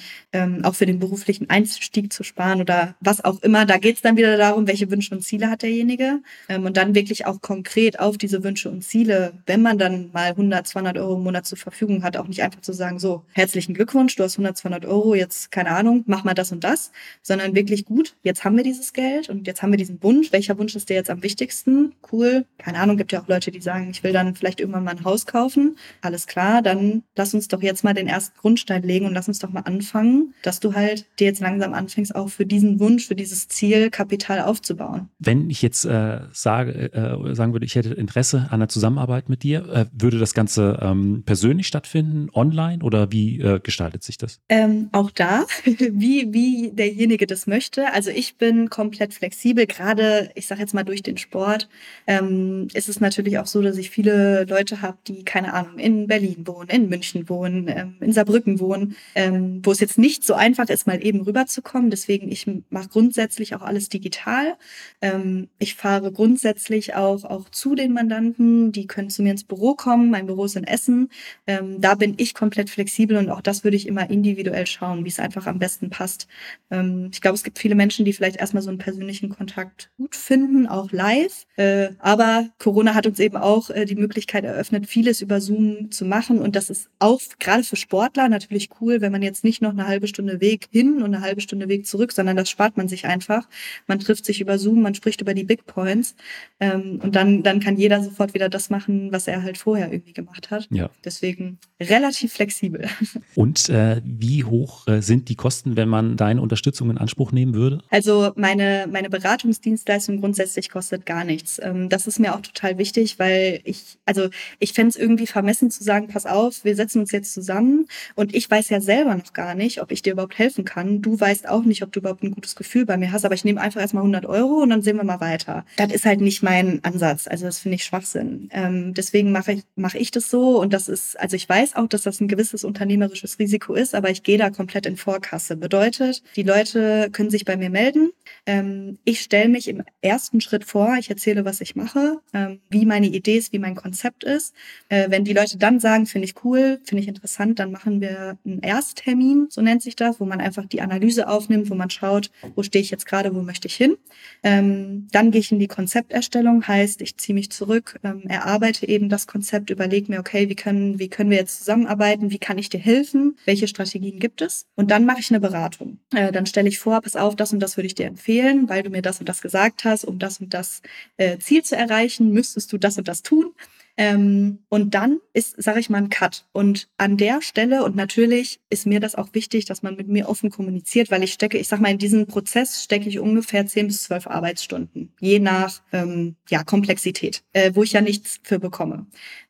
auch 0.62 0.74
für 0.74 0.86
den 0.86 0.98
beruflichen 0.98 1.48
Einstieg 1.48 2.12
zu 2.12 2.22
sparen 2.22 2.60
oder 2.60 2.94
was 3.00 3.24
auch 3.24 3.42
immer. 3.42 3.64
Da 3.64 3.78
geht 3.78 3.96
es 3.96 4.02
dann 4.02 4.16
wieder 4.16 4.36
darum, 4.36 4.66
welche 4.66 4.90
Wünsche 4.90 5.14
und 5.14 5.22
Ziele 5.22 5.48
hat 5.48 5.62
derjenige 5.62 6.20
und 6.48 6.76
dann 6.76 6.94
wirklich 6.94 7.15
auch 7.24 7.40
konkret 7.40 7.98
auf 7.98 8.18
diese 8.18 8.44
Wünsche 8.44 8.68
und 8.68 8.82
Ziele, 8.82 9.32
wenn 9.46 9.62
man 9.62 9.78
dann 9.78 10.10
mal 10.12 10.30
100, 10.30 10.66
200 10.66 10.98
Euro 10.98 11.14
im 11.14 11.22
Monat 11.22 11.46
zur 11.46 11.56
Verfügung 11.56 12.02
hat, 12.02 12.18
auch 12.18 12.28
nicht 12.28 12.42
einfach 12.42 12.60
zu 12.60 12.74
sagen, 12.74 12.98
so, 12.98 13.24
herzlichen 13.32 13.72
Glückwunsch, 13.72 14.16
du 14.16 14.24
hast 14.24 14.34
100, 14.34 14.58
200 14.58 14.84
Euro, 14.84 15.14
jetzt 15.14 15.50
keine 15.50 15.70
Ahnung, 15.70 16.04
mach 16.06 16.24
mal 16.24 16.34
das 16.34 16.52
und 16.52 16.64
das, 16.64 16.92
sondern 17.22 17.54
wirklich 17.54 17.86
gut, 17.86 18.16
jetzt 18.22 18.44
haben 18.44 18.58
wir 18.58 18.64
dieses 18.64 18.92
Geld 18.92 19.30
und 19.30 19.46
jetzt 19.46 19.62
haben 19.62 19.70
wir 19.70 19.78
diesen 19.78 20.02
Wunsch. 20.02 20.32
Welcher 20.32 20.58
Wunsch 20.58 20.76
ist 20.76 20.90
dir 20.90 20.94
jetzt 20.94 21.08
am 21.08 21.22
wichtigsten? 21.22 21.94
Cool. 22.12 22.44
Keine 22.58 22.78
Ahnung, 22.78 22.98
gibt 22.98 23.12
ja 23.12 23.22
auch 23.22 23.28
Leute, 23.28 23.50
die 23.50 23.62
sagen, 23.62 23.88
ich 23.90 24.02
will 24.02 24.12
dann 24.12 24.34
vielleicht 24.34 24.60
irgendwann 24.60 24.84
mal 24.84 24.90
ein 24.90 25.04
Haus 25.04 25.24
kaufen 25.24 25.76
alles 26.00 26.26
klar, 26.26 26.62
dann 26.62 27.02
lass 27.16 27.34
uns 27.34 27.48
doch 27.48 27.62
jetzt 27.62 27.84
mal 27.84 27.94
den 27.94 28.06
ersten 28.06 28.36
Grundstein 28.38 28.82
legen 28.82 29.06
und 29.06 29.14
lass 29.14 29.28
uns 29.28 29.38
doch 29.38 29.50
mal 29.50 29.60
anfangen, 29.60 30.34
dass 30.42 30.60
du 30.60 30.74
halt 30.74 31.06
dir 31.18 31.26
jetzt 31.26 31.40
langsam 31.40 31.74
anfängst, 31.74 32.14
auch 32.14 32.28
für 32.28 32.46
diesen 32.46 32.80
Wunsch, 32.80 33.06
für 33.06 33.14
dieses 33.14 33.48
Ziel 33.48 33.90
Kapital 33.90 34.40
aufzubauen. 34.42 35.08
Wenn 35.18 35.50
ich 35.50 35.62
jetzt 35.62 35.84
äh, 35.84 36.20
sage, 36.32 36.92
äh, 36.92 37.05
sagen 37.34 37.52
würde, 37.52 37.66
ich 37.66 37.74
hätte 37.74 37.94
Interesse 37.94 38.48
an 38.50 38.60
der 38.60 38.68
Zusammenarbeit 38.68 39.28
mit 39.28 39.42
dir, 39.42 39.68
äh, 39.68 39.86
würde 39.92 40.18
das 40.18 40.34
Ganze 40.34 40.78
ähm, 40.80 41.22
persönlich 41.24 41.66
stattfinden, 41.66 42.28
online 42.32 42.82
oder 42.82 43.12
wie 43.12 43.40
äh, 43.40 43.60
gestaltet 43.60 44.02
sich 44.02 44.18
das? 44.18 44.40
Ähm, 44.48 44.88
auch 44.92 45.10
da, 45.10 45.44
wie, 45.64 46.32
wie 46.32 46.70
derjenige 46.72 47.26
das 47.26 47.46
möchte. 47.46 47.92
Also 47.92 48.10
ich 48.10 48.36
bin 48.36 48.70
komplett 48.70 49.14
flexibel, 49.14 49.66
gerade, 49.66 50.30
ich 50.34 50.46
sage 50.46 50.60
jetzt 50.60 50.74
mal 50.74 50.84
durch 50.84 51.02
den 51.02 51.18
Sport, 51.18 51.68
ähm, 52.06 52.68
ist 52.72 52.88
es 52.88 53.00
natürlich 53.00 53.38
auch 53.38 53.46
so, 53.46 53.62
dass 53.62 53.76
ich 53.76 53.90
viele 53.90 54.44
Leute 54.44 54.82
habe, 54.82 54.98
die 55.06 55.24
keine 55.24 55.52
Ahnung, 55.52 55.66
Ahnung, 55.66 55.78
in 55.78 56.06
Berlin 56.06 56.46
wohnen, 56.46 56.68
in 56.68 56.88
München 56.88 57.28
wohnen, 57.28 57.68
ähm, 57.68 57.96
in 58.00 58.12
Saarbrücken 58.12 58.60
wohnen, 58.60 58.96
ähm, 59.14 59.60
wo 59.62 59.72
es 59.72 59.80
jetzt 59.80 59.98
nicht 59.98 60.24
so 60.24 60.34
einfach 60.34 60.68
ist, 60.68 60.86
mal 60.86 61.04
eben 61.04 61.22
rüberzukommen. 61.22 61.90
Deswegen, 61.90 62.30
ich 62.30 62.46
mache 62.70 62.88
grundsätzlich 62.88 63.54
auch 63.54 63.62
alles 63.62 63.88
digital. 63.88 64.54
Ähm, 65.00 65.48
ich 65.58 65.74
fahre 65.74 66.12
grundsätzlich 66.12 66.85
auch, 66.94 67.24
auch 67.24 67.48
zu 67.50 67.74
den 67.74 67.92
Mandanten. 67.92 68.70
Die 68.70 68.86
können 68.86 69.10
zu 69.10 69.22
mir 69.22 69.32
ins 69.32 69.44
Büro 69.44 69.74
kommen. 69.74 70.10
Mein 70.10 70.26
Büro 70.26 70.44
ist 70.44 70.56
in 70.56 70.64
Essen. 70.64 71.08
Ähm, 71.46 71.80
da 71.80 71.96
bin 71.96 72.14
ich 72.16 72.34
komplett 72.34 72.70
flexibel 72.70 73.16
und 73.16 73.28
auch 73.28 73.40
das 73.40 73.64
würde 73.64 73.76
ich 73.76 73.88
immer 73.88 74.08
individuell 74.08 74.66
schauen, 74.66 75.04
wie 75.04 75.08
es 75.08 75.18
einfach 75.18 75.46
am 75.46 75.58
besten 75.58 75.90
passt. 75.90 76.28
Ähm, 76.70 77.10
ich 77.12 77.20
glaube, 77.20 77.34
es 77.34 77.42
gibt 77.42 77.58
viele 77.58 77.74
Menschen, 77.74 78.04
die 78.04 78.12
vielleicht 78.12 78.36
erstmal 78.36 78.62
so 78.62 78.70
einen 78.70 78.78
persönlichen 78.78 79.30
Kontakt 79.30 79.90
gut 79.96 80.14
finden, 80.14 80.68
auch 80.68 80.92
live. 80.92 81.46
Äh, 81.56 81.88
aber 81.98 82.50
Corona 82.58 82.94
hat 82.94 83.06
uns 83.06 83.18
eben 83.18 83.36
auch 83.36 83.70
äh, 83.70 83.84
die 83.84 83.96
Möglichkeit 83.96 84.44
eröffnet, 84.44 84.86
vieles 84.86 85.20
über 85.20 85.40
Zoom 85.40 85.56
Zoom 85.56 85.90
zu 85.90 86.04
machen. 86.04 86.38
Und 86.38 86.56
das 86.56 86.70
ist 86.70 86.88
auch 86.98 87.20
gerade 87.38 87.62
für 87.62 87.76
Sportler 87.76 88.28
natürlich 88.28 88.70
cool, 88.80 89.00
wenn 89.00 89.12
man 89.12 89.22
jetzt 89.22 89.44
nicht 89.44 89.62
noch 89.62 89.70
eine 89.70 89.86
halbe 89.86 90.06
Stunde 90.06 90.40
Weg 90.40 90.68
hin 90.70 91.02
und 91.02 91.14
eine 91.14 91.20
halbe 91.20 91.40
Stunde 91.40 91.68
Weg 91.68 91.86
zurück, 91.86 92.12
sondern 92.12 92.36
das 92.36 92.50
spart 92.50 92.76
man 92.76 92.88
sich 92.88 93.06
einfach. 93.06 93.48
Man 93.86 93.98
trifft 93.98 94.24
sich 94.24 94.40
über 94.40 94.58
Zoom, 94.58 94.82
man 94.82 94.94
spricht 94.94 95.20
über 95.20 95.34
die 95.34 95.44
Big 95.44 95.66
Points 95.66 96.14
ähm, 96.60 96.75
und 96.76 97.16
dann, 97.16 97.42
dann 97.42 97.60
kann 97.60 97.76
jeder 97.76 98.02
sofort 98.02 98.34
wieder 98.34 98.48
das 98.48 98.70
machen, 98.70 99.12
was 99.12 99.26
er 99.26 99.42
halt 99.42 99.58
vorher 99.58 99.92
irgendwie 99.92 100.12
gemacht 100.12 100.50
hat. 100.50 100.68
Ja. 100.70 100.90
Deswegen 101.04 101.58
relativ 101.80 102.32
flexibel. 102.32 102.88
Und 103.34 103.68
äh, 103.68 104.00
wie 104.04 104.44
hoch 104.44 104.86
äh, 104.86 105.00
sind 105.00 105.28
die 105.28 105.34
Kosten, 105.34 105.76
wenn 105.76 105.88
man 105.88 106.16
deine 106.16 106.40
Unterstützung 106.40 106.90
in 106.90 106.98
Anspruch 106.98 107.32
nehmen 107.32 107.54
würde? 107.54 107.80
Also 107.90 108.32
meine, 108.36 108.86
meine 108.90 109.10
Beratungsdienstleistung 109.10 110.20
grundsätzlich 110.20 110.70
kostet 110.70 111.06
gar 111.06 111.24
nichts. 111.24 111.60
Ähm, 111.62 111.88
das 111.88 112.06
ist 112.06 112.18
mir 112.18 112.34
auch 112.34 112.40
total 112.40 112.78
wichtig, 112.78 113.18
weil 113.18 113.60
ich, 113.64 113.98
also 114.06 114.28
ich 114.58 114.72
fände 114.72 114.90
es 114.90 114.96
irgendwie 114.96 115.26
vermessen, 115.26 115.46
vermessen 115.46 115.70
zu 115.70 115.84
sagen, 115.84 116.08
pass 116.08 116.26
auf, 116.26 116.64
wir 116.64 116.74
setzen 116.74 117.00
uns 117.00 117.12
jetzt 117.12 117.32
zusammen 117.32 117.86
und 118.14 118.34
ich 118.34 118.50
weiß 118.50 118.68
ja 118.68 118.80
selber 118.80 119.14
noch 119.14 119.32
gar 119.32 119.54
nicht, 119.54 119.80
ob 119.80 119.90
ich 119.90 120.02
dir 120.02 120.12
überhaupt 120.12 120.38
helfen 120.38 120.64
kann. 120.64 121.02
Du 121.02 121.18
weißt 121.18 121.48
auch 121.48 121.64
nicht, 121.64 121.82
ob 121.82 121.92
du 121.92 122.00
überhaupt 122.00 122.22
ein 122.22 122.32
gutes 122.32 122.56
Gefühl 122.56 122.84
bei 122.84 122.96
mir 122.96 123.12
hast, 123.12 123.24
aber 123.24 123.34
ich 123.34 123.44
nehme 123.44 123.60
einfach 123.60 123.80
erstmal 123.80 124.02
100 124.02 124.26
Euro 124.26 124.62
und 124.62 124.70
dann 124.70 124.82
sehen 124.82 124.96
wir 124.96 125.04
mal 125.04 125.20
weiter. 125.20 125.64
Das 125.76 125.92
ist 125.92 126.04
halt 126.04 126.20
nicht 126.20 126.42
mein 126.42 126.65
Ansatz. 126.82 127.26
Also 127.26 127.46
das 127.46 127.58
finde 127.58 127.76
ich 127.76 127.84
Schwachsinn. 127.84 128.48
Ähm, 128.52 128.94
deswegen 128.94 129.32
mache 129.32 129.52
ich, 129.52 129.62
mache 129.74 129.98
ich 129.98 130.10
das 130.10 130.30
so 130.30 130.60
und 130.60 130.72
das 130.72 130.88
ist, 130.88 131.18
also 131.18 131.36
ich 131.36 131.48
weiß 131.48 131.76
auch, 131.76 131.88
dass 131.88 132.02
das 132.02 132.20
ein 132.20 132.28
gewisses 132.28 132.64
unternehmerisches 132.64 133.38
Risiko 133.38 133.74
ist, 133.74 133.94
aber 133.94 134.10
ich 134.10 134.22
gehe 134.22 134.38
da 134.38 134.50
komplett 134.50 134.86
in 134.86 134.96
Vorkasse. 134.96 135.56
Bedeutet, 135.56 136.22
die 136.36 136.42
Leute 136.42 137.08
können 137.12 137.30
sich 137.30 137.44
bei 137.44 137.56
mir 137.56 137.70
melden. 137.70 138.10
Ähm, 138.46 138.98
ich 139.04 139.20
stelle 139.20 139.48
mich 139.48 139.68
im 139.68 139.82
ersten 140.00 140.40
Schritt 140.40 140.64
vor, 140.64 140.96
ich 140.98 141.10
erzähle, 141.10 141.44
was 141.44 141.60
ich 141.60 141.76
mache, 141.76 142.20
ähm, 142.32 142.60
wie 142.68 142.86
meine 142.86 143.06
Idee 143.06 143.36
ist, 143.36 143.52
wie 143.52 143.58
mein 143.58 143.74
Konzept 143.74 144.24
ist. 144.24 144.54
Äh, 144.88 145.10
wenn 145.10 145.24
die 145.24 145.32
Leute 145.32 145.58
dann 145.58 145.80
sagen, 145.80 146.06
finde 146.06 146.26
ich 146.26 146.44
cool, 146.44 146.80
finde 146.84 147.02
ich 147.02 147.08
interessant, 147.08 147.58
dann 147.58 147.70
machen 147.70 148.00
wir 148.00 148.38
einen 148.44 148.60
Ersttermin, 148.60 149.46
so 149.50 149.60
nennt 149.60 149.82
sich 149.82 149.96
das, 149.96 150.20
wo 150.20 150.24
man 150.24 150.40
einfach 150.40 150.66
die 150.66 150.80
Analyse 150.80 151.28
aufnimmt, 151.28 151.70
wo 151.70 151.74
man 151.74 151.90
schaut, 151.90 152.30
wo 152.54 152.62
stehe 152.62 152.82
ich 152.82 152.90
jetzt 152.90 153.06
gerade, 153.06 153.34
wo 153.34 153.42
möchte 153.42 153.68
ich 153.68 153.74
hin. 153.74 153.96
Ähm, 154.42 155.08
dann 155.12 155.30
gehe 155.30 155.40
ich 155.40 155.52
in 155.52 155.58
die 155.58 155.68
Konzepterstellung, 155.68 156.55
heißt, 156.64 157.00
ich 157.00 157.16
ziehe 157.16 157.34
mich 157.34 157.50
zurück, 157.50 157.98
ähm, 158.04 158.22
erarbeite 158.28 158.88
eben 158.88 159.08
das 159.08 159.26
Konzept, 159.26 159.70
überlege 159.70 160.12
mir, 160.12 160.20
okay, 160.20 160.48
wie 160.48 160.54
können, 160.54 160.98
wie 161.00 161.08
können 161.08 161.30
wir 161.30 161.38
jetzt 161.38 161.58
zusammenarbeiten, 161.58 162.30
wie 162.30 162.38
kann 162.38 162.58
ich 162.58 162.68
dir 162.68 162.78
helfen, 162.78 163.36
welche 163.44 163.66
Strategien 163.66 164.20
gibt 164.20 164.42
es? 164.42 164.66
Und 164.76 164.90
dann 164.90 165.04
mache 165.04 165.20
ich 165.20 165.30
eine 165.30 165.40
Beratung. 165.40 165.98
Äh, 166.14 166.30
dann 166.30 166.46
stelle 166.46 166.68
ich 166.68 166.78
vor, 166.78 167.00
pass 167.00 167.16
auf, 167.16 167.34
das 167.34 167.52
und 167.52 167.60
das 167.60 167.76
würde 167.76 167.86
ich 167.86 167.94
dir 167.94 168.06
empfehlen, 168.06 168.68
weil 168.68 168.82
du 168.82 168.90
mir 168.90 169.02
das 169.02 169.18
und 169.18 169.28
das 169.28 169.42
gesagt 169.42 169.84
hast, 169.84 170.04
um 170.04 170.18
das 170.18 170.40
und 170.40 170.54
das 170.54 170.82
äh, 171.16 171.38
Ziel 171.38 171.62
zu 171.62 171.76
erreichen, 171.76 172.30
müsstest 172.30 172.72
du 172.72 172.78
das 172.78 172.98
und 172.98 173.08
das 173.08 173.22
tun. 173.22 173.52
Ähm, 173.96 174.58
und 174.68 174.94
dann 174.94 175.20
ist, 175.32 175.60
sage 175.62 175.80
ich 175.80 175.88
mal, 175.88 175.98
ein 175.98 176.10
Cut. 176.10 176.46
Und 176.52 176.88
an 176.98 177.16
der 177.16 177.40
Stelle, 177.40 177.82
und 177.84 177.96
natürlich 177.96 178.60
ist 178.68 178.86
mir 178.86 179.00
das 179.00 179.14
auch 179.14 179.28
wichtig, 179.32 179.64
dass 179.64 179.82
man 179.82 179.96
mit 179.96 180.08
mir 180.08 180.28
offen 180.28 180.50
kommuniziert, 180.50 181.10
weil 181.10 181.22
ich 181.22 181.32
stecke, 181.32 181.58
ich 181.58 181.68
sag 181.68 181.80
mal, 181.80 181.90
in 181.90 181.98
diesen 181.98 182.26
Prozess 182.26 182.82
stecke 182.82 183.08
ich 183.08 183.18
ungefähr 183.18 183.66
10 183.66 183.86
bis 183.86 184.02
12 184.04 184.26
Arbeitsstunden, 184.26 185.12
je 185.20 185.38
nach 185.38 185.82
ähm, 185.92 186.36
ja, 186.48 186.62
Komplexität, 186.62 187.42
äh, 187.52 187.72
wo 187.74 187.82
ich 187.82 187.92
ja 187.92 188.00
nichts 188.02 188.38
für 188.42 188.58
bekomme. 188.58 189.06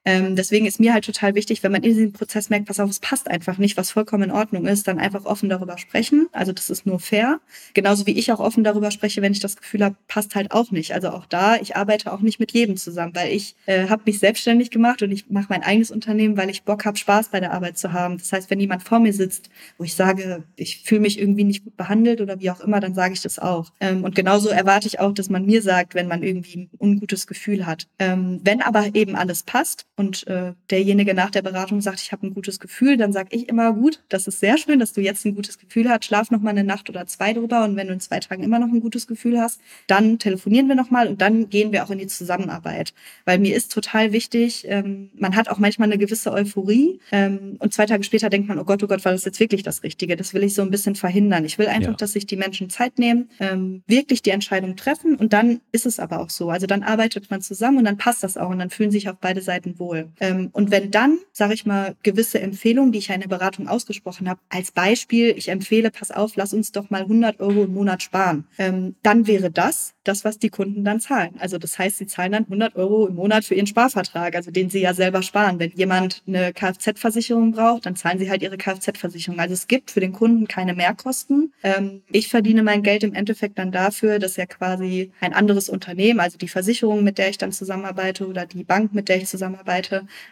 Ähm, 0.07 0.37
deswegen 0.37 0.67
ist 0.67 0.79
mir 0.79 0.95
halt 0.95 1.05
total 1.05 1.35
wichtig, 1.35 1.65
wenn 1.65 1.73
man 1.73 1.83
in 1.83 1.93
diesem 1.93 2.13
Prozess 2.13 2.49
merkt, 2.49 2.67
pass 2.67 2.79
auf, 2.79 2.89
es 2.89 3.01
passt 3.01 3.29
einfach 3.29 3.59
nicht, 3.59 3.77
was 3.77 3.91
vollkommen 3.91 4.23
in 4.23 4.31
Ordnung 4.31 4.67
ist, 4.67 4.87
dann 4.87 5.01
einfach 5.01 5.25
offen 5.25 5.49
darüber 5.49 5.79
sprechen. 5.79 6.29
Also 6.31 6.53
das 6.53 6.71
ist 6.71 6.87
nur 6.87 7.01
fair. 7.01 7.41
Genauso 7.75 8.07
wie 8.07 8.13
ich 8.13 8.31
auch 8.31 8.39
offen 8.39 8.63
darüber 8.63 8.93
spreche, 8.93 9.21
wenn 9.21 9.33
ich 9.33 9.41
das 9.41 9.57
Gefühl 9.57 9.85
habe, 9.85 9.97
passt 10.07 10.37
halt 10.37 10.53
auch 10.53 10.71
nicht. 10.71 10.95
Also 10.95 11.09
auch 11.09 11.27
da, 11.27 11.57
ich 11.57 11.75
arbeite 11.75 12.13
auch 12.13 12.21
nicht 12.21 12.39
mit 12.39 12.53
jedem 12.53 12.77
zusammen, 12.77 13.17
weil 13.17 13.33
ich 13.33 13.57
äh, 13.67 13.89
habe 13.89 14.03
mich 14.07 14.21
selbstständig 14.21 14.71
gemacht 14.71 15.03
und 15.03 15.11
ich 15.11 15.29
mache 15.29 15.47
mein 15.49 15.65
eigenes 15.65 15.91
Unternehmen, 15.91 16.37
weil 16.37 16.51
ich 16.51 16.63
Bock 16.63 16.85
habe, 16.85 16.97
Spaß 16.97 17.31
bei 17.31 17.41
der 17.41 17.53
Arbeit 17.53 17.77
zu 17.77 17.93
haben. 17.93 18.19
Das 18.19 18.33
heißt, 18.33 18.49
wenn 18.49 18.61
jemand 18.61 18.85
vor 18.85 19.01
mir 19.01 19.13
sitzt, 19.13 19.51
wo 19.77 19.83
ich 19.83 19.95
sage, 19.95 20.45
ich 20.55 20.85
fühle 20.85 21.01
mich 21.01 21.19
irgendwie 21.19 21.43
nicht 21.43 21.65
gut 21.65 21.77
behandelt 21.77 22.21
oder 22.21 22.39
wie 22.39 22.51
auch 22.51 22.61
immer, 22.61 22.79
dann 22.79 22.95
sage 22.95 23.15
ich 23.15 23.23
das 23.23 23.41
auch. 23.41 23.73
Ähm, 23.81 24.05
und 24.05 24.15
genauso 24.15 24.51
erwarte 24.51 24.87
ich 24.87 25.01
auch, 25.01 25.13
dass 25.13 25.31
man 25.31 25.47
mir 25.47 25.63
sagt, 25.63 25.97
wenn 25.97 26.07
man 26.07 26.23
irgendwie 26.23 26.59
ein 26.59 26.71
ungutes 26.79 27.27
Gefühl 27.27 27.67
hat. 27.67 27.89
Ähm, 27.99 28.41
wenn 28.45 28.63
aber 28.63 28.95
eben 28.95 29.17
alles 29.17 29.43
passt, 29.43 29.85
und 29.97 30.27
äh, 30.27 30.53
derjenige 30.71 31.15
nach 31.15 31.31
der 31.31 31.43
Beratung 31.43 31.81
sagt, 31.81 32.01
ich 32.01 32.13
habe 32.13 32.27
ein 32.27 32.35
gutes 32.35 32.61
Gefühl, 32.61 32.97
dann 32.97 33.13
sage 33.13 33.31
ich 33.33 33.49
immer, 33.49 33.73
gut, 33.73 34.03
das 34.11 34.27
ist 34.27 34.41
sehr 34.41 34.59
schön, 34.59 34.79
dass 34.79 34.93
du 34.93 35.01
jetzt 35.01 35.25
ein 35.25 35.35
gutes 35.35 35.59
Gefühl 35.59 35.89
hast, 35.89 36.05
schlaf 36.05 36.31
noch 36.31 36.41
mal 36.41 36.51
eine 36.51 36.65
Nacht 36.65 36.91
oder 36.91 37.07
zwei 37.07 37.33
drüber 37.33 37.65
und 37.65 37.77
wenn 37.77 37.87
du 37.87 37.95
in 37.95 38.01
zwei 38.01 38.21
Tagen 38.21 38.43
immer 38.43 38.59
noch 38.59 38.69
ein 38.69 38.81
gutes 38.81 39.07
Gefühl 39.07 39.41
hast, 39.41 39.61
dann 39.87 40.19
telefonieren 40.19 40.69
wir 40.69 40.75
noch 40.75 40.91
mal 40.91 41.09
und 41.09 41.23
dann 41.23 41.49
gehen 41.49 41.73
wir 41.73 41.83
auch 41.83 41.91
in 41.91 41.99
die 41.99 42.07
Zusammenarbeit, 42.07 42.93
weil 43.25 43.39
mir 43.39 43.57
ist 43.57 43.73
total 43.73 44.13
wichtig, 44.13 44.67
ähm, 44.69 45.11
man 45.15 45.35
hat 45.35 45.49
auch 45.49 45.59
manchmal 45.59 45.89
eine 45.89 45.99
gewisse 45.99 46.31
Euphorie 46.31 47.01
ähm, 47.11 47.57
und 47.59 47.73
zwei 47.73 47.87
Tage 47.87 48.05
später 48.05 48.29
denkt 48.29 48.49
man, 48.49 48.59
oh 48.59 48.65
Gott, 48.65 48.83
oh 48.83 48.87
Gott, 48.87 49.05
war 49.05 49.13
das 49.13 49.25
jetzt 49.25 49.41
wirklich 49.41 49.63
das 49.63 49.83
Richtige? 49.83 50.17
Das 50.17 50.35
will 50.35 50.43
ich 50.43 50.55
so 50.55 50.63
ein 50.63 50.71
bisschen 50.71 50.95
verhindern. 50.95 51.45
Ich 51.45 51.59
will 51.59 51.69
einfach, 51.69 51.93
ja. 51.93 51.97
dass 51.97 52.13
sich 52.13 52.27
die 52.27 52.37
Menschen 52.37 52.69
Zeit 52.69 52.99
nehmen, 52.99 53.31
ähm, 53.41 53.83
wirklich 53.87 54.21
die 54.21 54.31
Entscheidung 54.31 54.77
treffen 54.77 55.17
und 55.17 55.33
dann 55.33 55.61
ist 55.73 55.87
es 55.87 55.99
aber 55.99 56.21
auch 56.21 56.31
so. 56.31 56.51
Also 56.51 56.67
dann 56.67 56.83
arbeitet 56.83 57.31
man 57.31 57.41
zusammen 57.41 57.79
und 57.79 57.85
dann 57.85 57.97
passt 57.97 58.23
das 58.23 58.37
auch 58.37 58.51
und 58.51 58.59
dann 58.59 58.69
fühlen 58.69 58.91
sich 58.91 59.09
auch 59.09 59.17
beide 59.19 59.41
Seiten 59.41 59.79
wohl. 59.79 59.86
Ähm, 59.95 60.51
und 60.53 60.71
wenn 60.71 60.91
dann, 60.91 61.19
sage 61.33 61.55
ich 61.55 61.67
mal, 61.67 61.95
gewisse 62.03 62.41
Empfehlungen, 62.41 62.93
die 62.93 62.99
ich 62.99 63.09
ja 63.09 63.15
in 63.15 63.21
der 63.21 63.29
Beratung 63.29 63.69
ausgesprochen 63.69 64.29
habe, 64.29 64.41
als 64.49 64.71
Beispiel, 64.71 65.35
ich 65.37 65.49
empfehle, 65.49 65.91
pass 65.91 66.11
auf, 66.11 66.37
lass 66.37 66.53
uns 66.53 66.73
doch 66.73 66.91
mal 66.91 67.03
100 67.03 67.41
Euro 67.41 67.65
im 67.65 67.75
Monat 67.75 68.03
sparen, 68.03 68.47
ähm, 68.59 68.95
dann 69.03 69.27
wäre 69.27 69.51
das 69.51 69.95
das, 70.07 70.25
was 70.25 70.39
die 70.39 70.51
Kunden 70.51 70.85
dann 70.85 71.01
zahlen. 71.01 71.35
Also 71.39 71.59
das 71.59 71.79
heißt, 71.79 71.99
sie 71.99 72.07
zahlen 72.07 72.33
dann 72.33 72.45
100 72.45 72.77
Euro 72.77 73.07
im 73.07 73.15
Monat 73.15 73.45
für 73.45 73.55
ihren 73.55 73.67
Sparvertrag, 73.67 74.35
also 74.35 74.51
den 74.51 74.71
sie 74.71 74.81
ja 74.81 74.95
selber 74.95 75.23
sparen. 75.23 75.59
Wenn 75.59 75.73
jemand 75.73 76.23
eine 76.27 76.53
Kfz-Versicherung 76.53 77.53
braucht, 77.53 77.87
dann 77.87 77.97
zahlen 77.97 78.19
sie 78.19 78.31
halt 78.31 78.43
ihre 78.43 78.57
Kfz-Versicherung. 78.57 79.41
Also 79.41 79.55
es 79.55 79.67
gibt 79.67 79.91
für 79.91 80.01
den 80.01 80.13
Kunden 80.13 80.47
keine 80.47 80.75
Mehrkosten. 80.75 81.53
Ähm, 81.63 82.03
ich 82.11 82.29
verdiene 82.29 82.63
mein 82.63 82.83
Geld 82.83 83.03
im 83.05 83.15
Endeffekt 83.15 83.59
dann 83.59 83.73
dafür, 83.73 84.19
dass 84.19 84.37
ja 84.37 84.47
quasi 84.47 85.13
ein 85.21 85.33
anderes 85.33 85.69
Unternehmen, 85.69 86.21
also 86.21 86.39
die 86.39 86.49
Versicherung, 86.49 87.03
mit 87.03 87.19
der 87.19 87.31
ich 87.31 87.39
dann 87.39 87.53
zusammenarbeite 87.53 88.27
oder 88.27 88.47
die 88.47 88.65
Bank, 88.65 88.95
mit 88.95 89.09
der 89.09 89.17
ich 89.19 89.27
zusammenarbeite, 89.27 89.76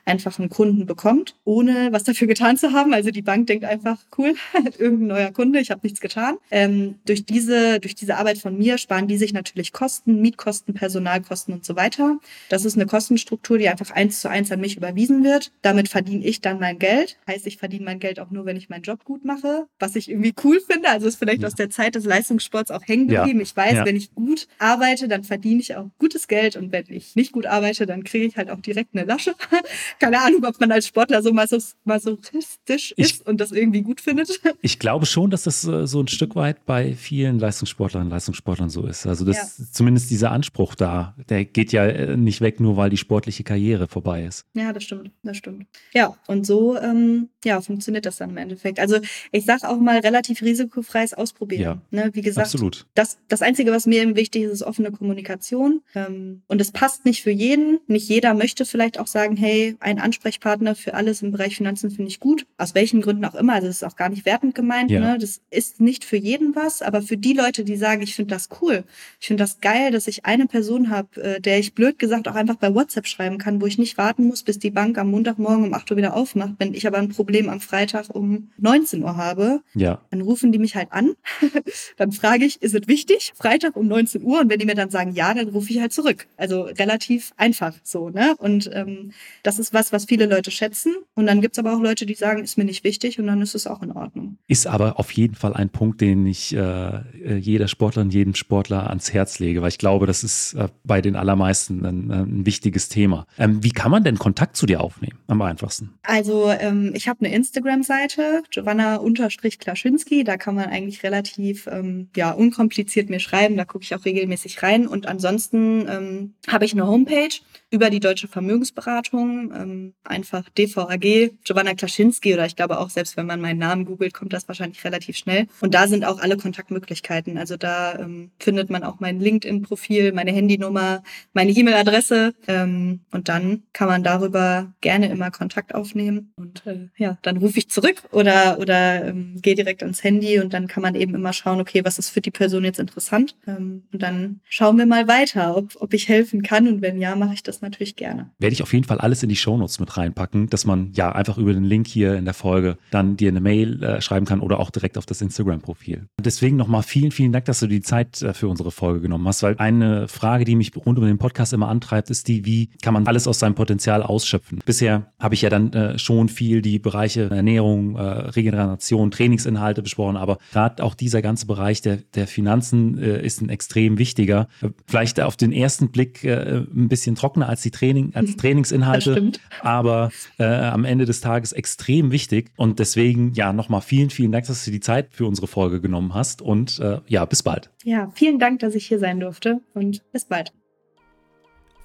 einfach 0.04 0.38
einen 0.38 0.50
Kunden 0.50 0.86
bekommt, 0.86 1.36
ohne 1.44 1.88
was 1.92 2.04
dafür 2.04 2.26
getan 2.26 2.56
zu 2.56 2.72
haben. 2.72 2.92
Also 2.92 3.10
die 3.10 3.22
Bank 3.22 3.46
denkt 3.46 3.64
einfach, 3.64 3.98
cool, 4.18 4.34
irgendein 4.78 5.06
neuer 5.06 5.30
Kunde, 5.32 5.60
ich 5.60 5.70
habe 5.70 5.80
nichts 5.82 6.00
getan. 6.00 6.36
Ähm, 6.50 6.96
durch 7.06 7.24
diese 7.24 7.80
durch 7.80 7.94
diese 7.94 8.16
Arbeit 8.16 8.38
von 8.38 8.56
mir 8.56 8.78
sparen 8.78 9.08
die 9.08 9.16
sich 9.16 9.32
natürlich 9.32 9.64
natürlich 9.64 9.72
Kosten, 9.72 10.20
Mietkosten, 10.20 10.74
Personalkosten 10.74 11.54
und 11.54 11.64
so 11.64 11.76
weiter. 11.76 12.18
Das 12.48 12.64
ist 12.64 12.76
eine 12.76 12.86
Kostenstruktur, 12.86 13.58
die 13.58 13.68
einfach 13.68 13.90
eins 13.90 14.20
zu 14.20 14.28
eins 14.28 14.50
an 14.50 14.60
mich 14.60 14.76
überwiesen 14.76 15.24
wird. 15.24 15.52
Damit 15.62 15.88
verdiene 15.88 16.24
ich 16.24 16.40
dann 16.40 16.58
mein 16.58 16.78
Geld. 16.78 17.16
Heißt, 17.26 17.46
ich 17.46 17.58
verdiene 17.58 17.84
mein 17.84 18.00
Geld 18.00 18.18
auch 18.20 18.30
nur, 18.30 18.44
wenn 18.46 18.56
ich 18.56 18.68
meinen 18.68 18.82
Job 18.82 19.04
gut 19.04 19.24
mache, 19.24 19.66
was 19.78 19.96
ich 19.96 20.10
irgendwie 20.10 20.34
cool 20.44 20.60
finde. 20.60 20.88
Also 20.88 21.06
ist 21.06 21.16
vielleicht 21.16 21.42
ja. 21.42 21.48
aus 21.48 21.54
der 21.54 21.70
Zeit 21.70 21.94
des 21.94 22.04
Leistungssports 22.04 22.70
auch 22.70 22.82
hängen 22.84 23.08
geblieben. 23.08 23.38
Ja. 23.38 23.42
Ich 23.42 23.56
weiß, 23.56 23.74
ja. 23.74 23.84
wenn 23.84 23.96
ich 23.96 24.14
gut 24.14 24.48
arbeite, 24.58 25.08
dann 25.08 25.24
verdiene 25.24 25.60
ich 25.60 25.76
auch 25.76 25.88
gutes 25.98 26.26
Geld 26.28 26.56
und 26.56 26.72
wenn 26.72 26.84
ich 26.88 27.14
nicht 27.14 27.32
gut 27.32 27.46
arbeite, 27.46 27.86
dann 27.86 28.02
kriege 28.02 28.26
ich 28.26 28.36
halt 28.36 28.50
auch 28.50 28.60
direkt 28.60 28.94
eine 28.94 29.04
Lasche. 29.04 29.33
Keine 30.00 30.20
Ahnung, 30.20 30.44
ob 30.44 30.58
man 30.60 30.72
als 30.72 30.86
Sportler 30.86 31.22
so 31.22 31.32
masochistisch 31.32 32.92
ist 32.92 33.20
ich, 33.20 33.26
und 33.26 33.40
das 33.40 33.52
irgendwie 33.52 33.82
gut 33.82 34.00
findet. 34.00 34.40
Ich 34.62 34.78
glaube 34.78 35.04
schon, 35.04 35.30
dass 35.30 35.42
das 35.42 35.64
äh, 35.64 35.86
so 35.86 36.00
ein 36.00 36.08
Stück 36.08 36.36
weit 36.36 36.64
bei 36.64 36.94
vielen 36.94 37.38
Leistungssportlerinnen 37.38 38.08
und 38.08 38.14
Leistungssportlern 38.14 38.70
so 38.70 38.86
ist. 38.86 39.06
Also 39.06 39.24
das 39.24 39.72
zumindest 39.72 40.10
dieser 40.10 40.30
Anspruch 40.30 40.74
da. 40.74 41.14
Der 41.28 41.44
geht 41.44 41.72
ja 41.72 41.84
äh, 41.84 42.16
nicht 42.16 42.40
weg, 42.40 42.60
nur 42.60 42.76
weil 42.76 42.88
die 42.88 42.96
sportliche 42.96 43.44
Karriere 43.44 43.88
vorbei 43.88 44.24
ist. 44.24 44.46
Ja, 44.54 44.72
das 44.72 44.84
stimmt, 44.84 45.10
das 45.22 45.36
stimmt. 45.36 45.66
Ja, 45.92 46.16
und 46.26 46.46
so 46.46 46.78
ähm, 46.78 47.28
ja, 47.44 47.60
funktioniert 47.60 48.06
das 48.06 48.16
dann 48.16 48.30
im 48.30 48.36
Endeffekt. 48.36 48.78
Also 48.80 48.98
ich 49.32 49.44
sage 49.44 49.68
auch 49.68 49.78
mal 49.78 49.98
relativ 49.98 50.42
risikofreies 50.42 51.14
Ausprobieren. 51.14 51.82
Ja, 51.90 52.04
ne? 52.04 52.10
Wie 52.14 52.22
gesagt, 52.22 52.46
absolut. 52.46 52.86
Das, 52.94 53.18
das 53.28 53.42
Einzige, 53.42 53.70
was 53.72 53.86
mir 53.86 54.02
eben 54.02 54.16
wichtig 54.16 54.44
ist, 54.44 54.52
ist 54.52 54.62
offene 54.62 54.90
Kommunikation. 54.90 55.82
Ähm, 55.94 56.42
und 56.46 56.60
es 56.60 56.72
passt 56.72 57.04
nicht 57.04 57.22
für 57.22 57.30
jeden. 57.30 57.80
Nicht 57.86 58.08
jeder 58.08 58.34
möchte 58.34 58.64
vielleicht 58.64 58.98
auch 58.98 59.06
sagen, 59.06 59.23
hey, 59.32 59.76
ein 59.80 59.98
Ansprechpartner 59.98 60.74
für 60.74 60.94
alles 60.94 61.22
im 61.22 61.32
Bereich 61.32 61.56
Finanzen 61.56 61.90
finde 61.90 62.10
ich 62.10 62.20
gut. 62.20 62.46
Aus 62.58 62.74
welchen 62.74 63.00
Gründen 63.00 63.24
auch 63.24 63.34
immer. 63.34 63.54
Also 63.54 63.66
das 63.66 63.76
ist 63.76 63.82
auch 63.84 63.96
gar 63.96 64.08
nicht 64.08 64.26
wertend 64.26 64.54
gemeint. 64.54 64.90
Ja. 64.90 65.00
Ne? 65.00 65.18
Das 65.18 65.40
ist 65.50 65.80
nicht 65.80 66.04
für 66.04 66.16
jeden 66.16 66.54
was, 66.54 66.82
aber 66.82 67.02
für 67.02 67.16
die 67.16 67.32
Leute, 67.32 67.64
die 67.64 67.76
sagen, 67.76 68.02
ich 68.02 68.14
finde 68.14 68.34
das 68.34 68.48
cool, 68.60 68.84
ich 69.20 69.26
finde 69.26 69.42
das 69.42 69.60
geil, 69.60 69.90
dass 69.90 70.06
ich 70.06 70.26
eine 70.26 70.46
Person 70.46 70.90
habe, 70.90 71.22
äh, 71.22 71.40
der 71.40 71.58
ich 71.58 71.74
blöd 71.74 71.98
gesagt 71.98 72.28
auch 72.28 72.34
einfach 72.34 72.56
bei 72.56 72.74
WhatsApp 72.74 73.06
schreiben 73.06 73.38
kann, 73.38 73.60
wo 73.60 73.66
ich 73.66 73.78
nicht 73.78 73.98
warten 73.98 74.26
muss, 74.26 74.42
bis 74.42 74.58
die 74.58 74.70
Bank 74.70 74.98
am 74.98 75.10
Montagmorgen 75.10 75.64
um 75.64 75.74
8 75.74 75.90
Uhr 75.90 75.96
wieder 75.96 76.14
aufmacht. 76.14 76.54
Wenn 76.58 76.74
ich 76.74 76.86
aber 76.86 76.98
ein 76.98 77.08
Problem 77.08 77.48
am 77.48 77.60
Freitag 77.60 78.14
um 78.14 78.50
19 78.58 79.02
Uhr 79.02 79.16
habe, 79.16 79.62
ja. 79.74 80.00
dann 80.10 80.20
rufen 80.20 80.52
die 80.52 80.58
mich 80.58 80.76
halt 80.76 80.92
an. 80.92 81.14
dann 81.96 82.12
frage 82.12 82.44
ich, 82.44 82.60
ist 82.62 82.74
es 82.74 82.86
wichtig? 82.88 83.32
Freitag 83.34 83.76
um 83.76 83.88
19 83.88 84.22
Uhr. 84.22 84.40
Und 84.40 84.50
wenn 84.50 84.58
die 84.58 84.66
mir 84.66 84.74
dann 84.74 84.90
sagen, 84.90 85.12
ja, 85.12 85.32
dann 85.34 85.48
rufe 85.48 85.70
ich 85.70 85.80
halt 85.80 85.92
zurück. 85.92 86.26
Also 86.36 86.62
relativ 86.62 87.32
einfach 87.36 87.74
so. 87.82 88.10
Ne? 88.10 88.34
Und 88.38 88.70
ähm, 88.72 89.12
das 89.42 89.58
ist 89.58 89.72
was, 89.74 89.92
was 89.92 90.06
viele 90.06 90.26
Leute 90.26 90.50
schätzen. 90.50 90.94
Und 91.14 91.26
dann 91.26 91.40
gibt's 91.40 91.58
aber 91.58 91.74
auch 91.74 91.80
Leute, 91.80 92.06
die 92.06 92.14
sagen, 92.14 92.42
ist 92.42 92.58
mir 92.58 92.64
nicht 92.64 92.84
wichtig 92.84 93.18
und 93.18 93.26
dann 93.26 93.42
ist 93.42 93.54
es 93.54 93.66
auch 93.66 93.82
in 93.82 93.92
Ordnung. 93.92 94.38
Ist 94.46 94.66
aber 94.66 94.98
auf 94.98 95.10
jeden 95.12 95.34
Fall 95.34 95.54
ein 95.54 95.70
Punkt, 95.70 96.00
den 96.00 96.26
ich 96.26 96.54
äh, 96.54 96.58
äh 96.58 97.36
jeder 97.36 97.68
Sportlerin, 97.68 98.10
jedem 98.10 98.34
Sportler 98.34 98.88
ans 98.88 99.12
Herz 99.12 99.38
lege, 99.38 99.62
weil 99.62 99.68
ich 99.68 99.78
glaube, 99.78 100.06
das 100.06 100.24
ist 100.24 100.54
äh, 100.54 100.68
bei 100.84 101.00
den 101.00 101.16
allermeisten 101.16 101.84
ein, 101.84 102.10
ein 102.10 102.46
wichtiges 102.46 102.88
Thema. 102.88 103.26
Ähm, 103.38 103.62
wie 103.62 103.70
kann 103.70 103.90
man 103.90 104.04
denn 104.04 104.18
Kontakt 104.18 104.56
zu 104.56 104.66
dir 104.66 104.80
aufnehmen? 104.80 105.18
Am 105.26 105.42
einfachsten. 105.42 105.94
Also 106.02 106.50
ähm, 106.50 106.92
ich 106.94 107.08
habe 107.08 107.24
eine 107.24 107.34
Instagram-Seite, 107.34 108.42
Giovanna-Klaschinski. 108.50 110.24
Da 110.24 110.36
kann 110.36 110.54
man 110.54 110.66
eigentlich 110.66 111.02
relativ 111.02 111.66
ähm, 111.66 112.08
ja, 112.16 112.30
unkompliziert 112.30 113.10
mir 113.10 113.20
schreiben. 113.20 113.56
Da 113.56 113.64
gucke 113.64 113.84
ich 113.84 113.94
auch 113.94 114.04
regelmäßig 114.04 114.62
rein. 114.62 114.86
Und 114.86 115.06
ansonsten 115.06 115.86
ähm, 115.88 116.34
habe 116.48 116.64
ich 116.64 116.72
eine 116.72 116.86
Homepage 116.86 117.34
über 117.70 117.90
die 117.90 118.00
Deutsche 118.00 118.28
Vermögensberatung. 118.28 119.03
Ähm, 119.12 119.94
einfach 120.04 120.48
DVAG, 120.50 121.32
Giovanna 121.44 121.74
Klaschinski 121.74 122.34
oder 122.34 122.46
ich 122.46 122.56
glaube 122.56 122.78
auch, 122.78 122.90
selbst 122.90 123.16
wenn 123.16 123.26
man 123.26 123.40
meinen 123.40 123.58
Namen 123.58 123.84
googelt, 123.84 124.14
kommt 124.14 124.32
das 124.32 124.48
wahrscheinlich 124.48 124.84
relativ 124.84 125.16
schnell. 125.16 125.46
Und 125.60 125.74
da 125.74 125.86
sind 125.86 126.04
auch 126.04 126.20
alle 126.20 126.36
Kontaktmöglichkeiten. 126.36 127.38
Also 127.38 127.56
da 127.56 127.98
ähm, 127.98 128.30
findet 128.38 128.70
man 128.70 128.82
auch 128.82 129.00
mein 129.00 129.20
LinkedIn-Profil, 129.20 130.12
meine 130.12 130.32
Handynummer, 130.32 131.02
meine 131.32 131.52
E-Mail-Adresse. 131.52 132.34
Ähm, 132.46 133.00
und 133.10 133.28
dann 133.28 133.62
kann 133.72 133.88
man 133.88 134.02
darüber 134.02 134.72
gerne 134.80 135.10
immer 135.10 135.30
Kontakt 135.30 135.74
aufnehmen. 135.74 136.32
Und 136.36 136.66
äh, 136.66 136.88
ja, 136.96 137.18
dann 137.22 137.36
rufe 137.36 137.58
ich 137.58 137.68
zurück 137.70 138.02
oder, 138.12 138.58
oder 138.58 139.04
ähm, 139.04 139.36
gehe 139.40 139.54
direkt 139.54 139.82
ans 139.82 140.02
Handy 140.04 140.40
und 140.40 140.52
dann 140.52 140.66
kann 140.66 140.82
man 140.82 140.94
eben 140.94 141.14
immer 141.14 141.32
schauen, 141.32 141.60
okay, 141.60 141.84
was 141.84 141.98
ist 141.98 142.10
für 142.10 142.20
die 142.20 142.30
Person 142.30 142.64
jetzt 142.64 142.78
interessant? 142.78 143.36
Ähm, 143.46 143.84
und 143.92 144.02
dann 144.02 144.40
schauen 144.48 144.78
wir 144.78 144.86
mal 144.86 145.08
weiter, 145.08 145.56
ob, 145.56 145.76
ob 145.80 145.94
ich 145.94 146.08
helfen 146.08 146.42
kann. 146.42 146.68
Und 146.68 146.82
wenn 146.82 147.00
ja, 147.00 147.16
mache 147.16 147.34
ich 147.34 147.42
das 147.42 147.60
natürlich 147.60 147.96
gerne. 147.96 148.30
Werde 148.38 148.54
ich 148.54 148.62
auf 148.62 148.72
jeden 148.72 148.83
Fall 148.84 148.98
alles 148.98 149.22
in 149.22 149.28
die 149.28 149.36
Shownotes 149.36 149.80
mit 149.80 149.96
reinpacken, 149.96 150.48
dass 150.48 150.64
man 150.64 150.90
ja 150.94 151.12
einfach 151.12 151.38
über 151.38 151.52
den 151.52 151.64
Link 151.64 151.86
hier 151.86 152.14
in 152.16 152.24
der 152.24 152.34
Folge 152.34 152.76
dann 152.90 153.16
dir 153.16 153.28
eine 153.28 153.40
Mail 153.40 153.82
äh, 153.82 154.00
schreiben 154.00 154.26
kann 154.26 154.40
oder 154.40 154.60
auch 154.60 154.70
direkt 154.70 154.98
auf 154.98 155.06
das 155.06 155.20
Instagram-Profil. 155.20 156.06
Deswegen 156.20 156.56
nochmal 156.56 156.82
vielen, 156.82 157.10
vielen 157.10 157.32
Dank, 157.32 157.44
dass 157.46 157.60
du 157.60 157.66
die 157.66 157.80
Zeit 157.80 158.22
äh, 158.22 158.34
für 158.34 158.48
unsere 158.48 158.70
Folge 158.70 159.00
genommen 159.00 159.26
hast, 159.26 159.42
weil 159.42 159.56
eine 159.58 160.08
Frage, 160.08 160.44
die 160.44 160.56
mich 160.56 160.72
rund 160.76 160.98
um 160.98 161.04
den 161.04 161.18
Podcast 161.18 161.52
immer 161.52 161.68
antreibt, 161.68 162.10
ist 162.10 162.28
die, 162.28 162.44
wie 162.44 162.70
kann 162.82 162.94
man 162.94 163.06
alles 163.06 163.26
aus 163.26 163.38
seinem 163.38 163.54
Potenzial 163.54 164.02
ausschöpfen? 164.02 164.60
Bisher 164.64 165.12
habe 165.18 165.34
ich 165.34 165.42
ja 165.42 165.50
dann 165.50 165.72
äh, 165.72 165.98
schon 165.98 166.28
viel 166.28 166.62
die 166.62 166.78
Bereiche 166.78 167.30
Ernährung, 167.30 167.96
äh, 167.96 168.00
Regeneration, 168.00 169.10
Trainingsinhalte 169.10 169.82
besprochen, 169.82 170.16
aber 170.16 170.38
gerade 170.52 170.82
auch 170.82 170.94
dieser 170.94 171.22
ganze 171.22 171.46
Bereich 171.46 171.82
der, 171.82 171.98
der 172.14 172.26
Finanzen 172.26 172.98
äh, 172.98 173.24
ist 173.24 173.40
ein 173.40 173.48
extrem 173.48 173.98
wichtiger. 173.98 174.48
Vielleicht 174.86 175.20
auf 175.20 175.36
den 175.36 175.52
ersten 175.52 175.90
Blick 175.90 176.24
äh, 176.24 176.64
ein 176.74 176.88
bisschen 176.88 177.14
trockener 177.14 177.48
als 177.48 177.62
die 177.62 177.70
Training, 177.70 178.12
als 178.14 178.36
Trainingsinhalte, 178.82 179.32
aber 179.60 180.10
äh, 180.38 180.44
am 180.44 180.84
Ende 180.84 181.04
des 181.04 181.20
Tages 181.20 181.52
extrem 181.52 182.10
wichtig. 182.10 182.50
Und 182.56 182.78
deswegen, 182.78 183.32
ja, 183.34 183.52
nochmal 183.52 183.80
vielen, 183.80 184.10
vielen 184.10 184.32
Dank, 184.32 184.46
dass 184.46 184.64
du 184.64 184.70
die 184.70 184.80
Zeit 184.80 185.08
für 185.10 185.26
unsere 185.26 185.46
Folge 185.46 185.80
genommen 185.80 186.14
hast. 186.14 186.42
Und 186.42 186.78
äh, 186.80 187.00
ja, 187.06 187.24
bis 187.24 187.42
bald. 187.42 187.70
Ja, 187.84 188.10
vielen 188.14 188.38
Dank, 188.38 188.60
dass 188.60 188.74
ich 188.74 188.86
hier 188.86 188.98
sein 188.98 189.20
durfte 189.20 189.60
und 189.74 190.02
bis 190.12 190.24
bald. 190.24 190.52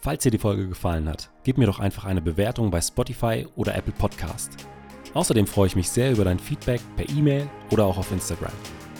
Falls 0.01 0.23
dir 0.23 0.31
die 0.31 0.37
Folge 0.37 0.67
gefallen 0.67 1.09
hat, 1.09 1.29
gib 1.43 1.57
mir 1.57 1.65
doch 1.65 1.79
einfach 1.79 2.05
eine 2.05 2.21
Bewertung 2.21 2.71
bei 2.71 2.79
Spotify 2.79 3.45
oder 3.55 3.75
Apple 3.75 3.93
Podcast. 3.97 4.51
Außerdem 5.13 5.45
freue 5.45 5.67
ich 5.67 5.75
mich 5.75 5.89
sehr 5.89 6.11
über 6.11 6.23
dein 6.23 6.39
Feedback 6.39 6.81
per 6.95 7.09
E-Mail 7.09 7.49
oder 7.71 7.85
auch 7.85 7.97
auf 7.97 8.11
Instagram. 8.11 8.53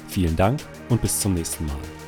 Vielen 0.07 0.35
Dank 0.35 0.59
und 0.89 1.01
bis 1.01 1.19
zum 1.19 1.35
nächsten 1.35 1.65
Mal. 1.67 1.98